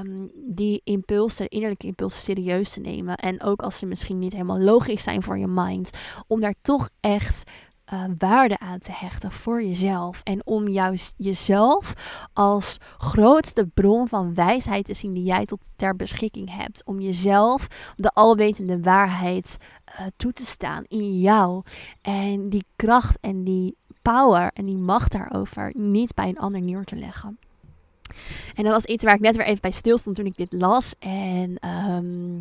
um, 0.00 0.30
die 0.34 0.80
impulsen, 0.84 1.48
innerlijke 1.48 1.86
impulsen 1.86 2.22
serieus 2.22 2.72
te 2.72 2.80
nemen. 2.80 3.16
En 3.16 3.42
ook 3.42 3.62
als 3.62 3.78
ze 3.78 3.86
misschien 3.86 4.18
niet 4.18 4.32
helemaal 4.32 4.60
logisch 4.60 5.02
zijn 5.02 5.22
voor 5.22 5.38
je 5.38 5.46
mind, 5.46 5.90
om 6.26 6.40
daar 6.40 6.54
toch 6.62 6.88
echt 7.00 7.50
uh, 7.92 8.04
waarde 8.18 8.58
aan 8.58 8.78
te 8.78 8.92
hechten 8.92 9.32
voor 9.32 9.62
jezelf. 9.62 10.20
En 10.24 10.46
om 10.46 10.68
juist 10.68 11.14
jezelf 11.16 11.94
als 12.32 12.78
grootste 12.98 13.66
bron 13.66 14.08
van 14.08 14.34
wijsheid 14.34 14.84
te 14.84 14.94
zien 14.94 15.12
die 15.12 15.24
jij 15.24 15.44
tot 15.44 15.68
ter 15.76 15.96
beschikking 15.96 16.56
hebt. 16.56 16.84
Om 16.84 17.00
jezelf 17.00 17.92
de 17.96 18.10
alwetende 18.10 18.80
waarheid 18.80 19.56
uh, 19.88 20.06
toe 20.16 20.32
te 20.32 20.44
staan 20.44 20.84
in 20.88 21.20
jou. 21.20 21.62
En 22.02 22.48
die 22.48 22.64
kracht 22.76 23.18
en 23.20 23.44
die 23.44 23.76
power 24.02 24.50
en 24.52 24.64
die 24.64 24.78
macht 24.78 25.12
daarover 25.12 25.72
niet 25.74 26.14
bij 26.14 26.28
een 26.28 26.38
ander 26.38 26.60
neer 26.60 26.84
te 26.84 26.96
leggen. 26.96 27.38
En 28.54 28.64
dat 28.64 28.72
was 28.72 28.84
iets 28.84 29.04
waar 29.04 29.14
ik 29.14 29.20
net 29.20 29.36
weer 29.36 29.46
even 29.46 29.60
bij 29.60 29.70
stilstond 29.70 30.16
toen 30.16 30.26
ik 30.26 30.36
dit 30.36 30.52
las. 30.52 30.94
En 30.98 31.58
ehm, 31.58 32.38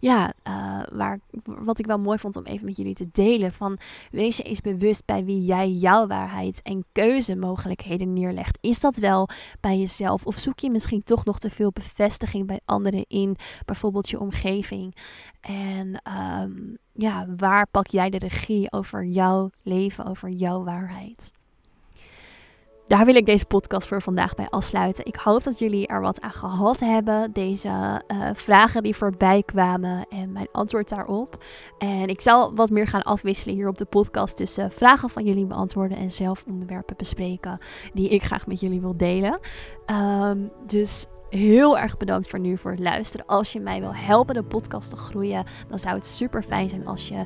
ja, 0.00 0.32
uh, 0.48 0.82
waar, 0.92 1.20
wat 1.44 1.78
ik 1.78 1.86
wel 1.86 1.98
mooi 1.98 2.18
vond 2.18 2.36
om 2.36 2.44
even 2.44 2.66
met 2.66 2.76
jullie 2.76 2.94
te 2.94 3.08
delen. 3.12 3.52
Van 3.52 3.78
wees 4.10 4.36
je 4.36 4.42
eens 4.42 4.60
bewust 4.60 5.04
bij 5.04 5.24
wie 5.24 5.44
jij 5.44 5.70
jouw 5.70 6.06
waarheid 6.06 6.62
en 6.62 6.84
keuzemogelijkheden 6.92 8.12
neerlegt. 8.12 8.58
Is 8.60 8.80
dat 8.80 8.96
wel 8.96 9.28
bij 9.60 9.78
jezelf? 9.78 10.26
Of 10.26 10.38
zoek 10.38 10.58
je 10.58 10.70
misschien 10.70 11.02
toch 11.02 11.24
nog 11.24 11.38
te 11.38 11.50
veel 11.50 11.70
bevestiging 11.72 12.46
bij 12.46 12.60
anderen 12.64 13.04
in 13.08 13.36
bijvoorbeeld 13.64 14.08
je 14.08 14.20
omgeving? 14.20 14.96
En 15.40 16.02
um, 16.42 16.78
ja, 16.92 17.26
waar 17.36 17.66
pak 17.66 17.86
jij 17.86 18.10
de 18.10 18.18
regie 18.18 18.72
over 18.72 19.04
jouw 19.04 19.50
leven, 19.62 20.04
over 20.06 20.28
jouw 20.28 20.64
waarheid? 20.64 21.32
Daar 22.90 23.04
wil 23.04 23.14
ik 23.14 23.26
deze 23.26 23.44
podcast 23.44 23.88
voor 23.88 24.02
vandaag 24.02 24.34
bij 24.34 24.48
afsluiten. 24.48 25.06
Ik 25.06 25.16
hoop 25.16 25.42
dat 25.42 25.58
jullie 25.58 25.86
er 25.86 26.00
wat 26.00 26.20
aan 26.20 26.32
gehad 26.32 26.80
hebben. 26.80 27.32
Deze 27.32 28.02
uh, 28.08 28.28
vragen 28.34 28.82
die 28.82 28.96
voorbij 28.96 29.42
kwamen 29.42 30.06
en 30.08 30.32
mijn 30.32 30.48
antwoord 30.52 30.88
daarop. 30.88 31.44
En 31.78 32.08
ik 32.08 32.20
zal 32.20 32.54
wat 32.54 32.70
meer 32.70 32.86
gaan 32.86 33.02
afwisselen 33.02 33.54
hier 33.54 33.68
op 33.68 33.78
de 33.78 33.84
podcast 33.84 34.36
tussen 34.36 34.70
vragen 34.72 35.10
van 35.10 35.24
jullie 35.24 35.46
beantwoorden 35.46 35.98
en 35.98 36.10
zelf 36.10 36.44
onderwerpen 36.48 36.96
bespreken 36.96 37.58
die 37.92 38.08
ik 38.08 38.22
graag 38.22 38.46
met 38.46 38.60
jullie 38.60 38.80
wil 38.80 38.96
delen. 38.96 39.38
Um, 39.86 40.50
dus 40.66 41.06
heel 41.30 41.78
erg 41.78 41.96
bedankt 41.96 42.28
voor 42.28 42.38
nu 42.38 42.56
voor 42.56 42.70
het 42.70 42.80
luisteren. 42.80 43.26
Als 43.26 43.52
je 43.52 43.60
mij 43.60 43.80
wil 43.80 43.94
helpen 43.94 44.34
de 44.34 44.42
podcast 44.42 44.90
te 44.90 44.96
groeien, 44.96 45.44
dan 45.68 45.78
zou 45.78 45.94
het 45.94 46.06
super 46.06 46.42
fijn 46.42 46.68
zijn 46.68 46.86
als 46.86 47.08
je 47.08 47.24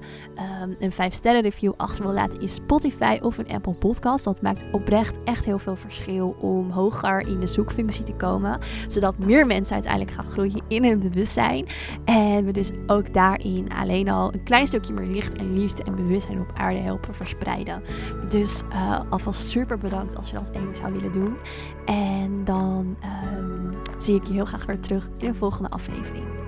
um, 0.62 0.76
een 0.78 0.92
5 0.92 1.14
sterren 1.14 1.42
review 1.42 1.72
achter 1.76 2.04
wil 2.04 2.12
laten 2.12 2.40
in 2.40 2.48
Spotify 2.48 3.18
of 3.22 3.38
een 3.38 3.48
Apple 3.48 3.74
Podcast. 3.74 4.24
Dat 4.24 4.42
maakt 4.42 4.64
oprecht 4.72 5.18
echt 5.24 5.44
heel 5.44 5.58
veel 5.58 5.76
verschil 5.76 6.36
om 6.40 6.70
hoger 6.70 7.26
in 7.26 7.40
de 7.40 7.46
zoekfunctie 7.46 8.04
te 8.04 8.14
komen, 8.14 8.58
zodat 8.88 9.18
meer 9.18 9.46
mensen 9.46 9.74
uiteindelijk 9.74 10.12
gaan 10.12 10.24
groeien 10.24 10.62
in 10.68 10.84
hun 10.84 10.98
bewustzijn 10.98 11.66
en 12.04 12.44
we 12.44 12.52
dus 12.52 12.70
ook 12.86 13.14
daarin 13.14 13.72
alleen 13.72 14.08
al 14.08 14.32
een 14.32 14.42
klein 14.42 14.66
stukje 14.66 14.92
meer 14.92 15.06
licht 15.06 15.38
en 15.38 15.58
liefde 15.58 15.82
en 15.82 15.94
bewustzijn 15.94 16.40
op 16.40 16.50
aarde 16.54 16.80
helpen 16.80 17.14
verspreiden. 17.14 17.82
Dus 18.28 18.62
uh, 18.72 19.00
alvast 19.10 19.48
super 19.48 19.78
bedankt 19.78 20.16
als 20.16 20.30
je 20.30 20.36
dat 20.36 20.50
even 20.50 20.76
zou 20.76 20.92
willen 20.92 21.12
doen. 21.12 21.36
En 21.84 22.44
dan 22.44 22.96
um, 23.34 23.63
zie 23.98 24.14
ik 24.14 24.26
je 24.26 24.32
heel 24.32 24.44
graag 24.44 24.66
weer 24.66 24.80
terug 24.80 25.08
in 25.18 25.26
de 25.26 25.34
volgende 25.34 25.68
aflevering. 25.68 26.43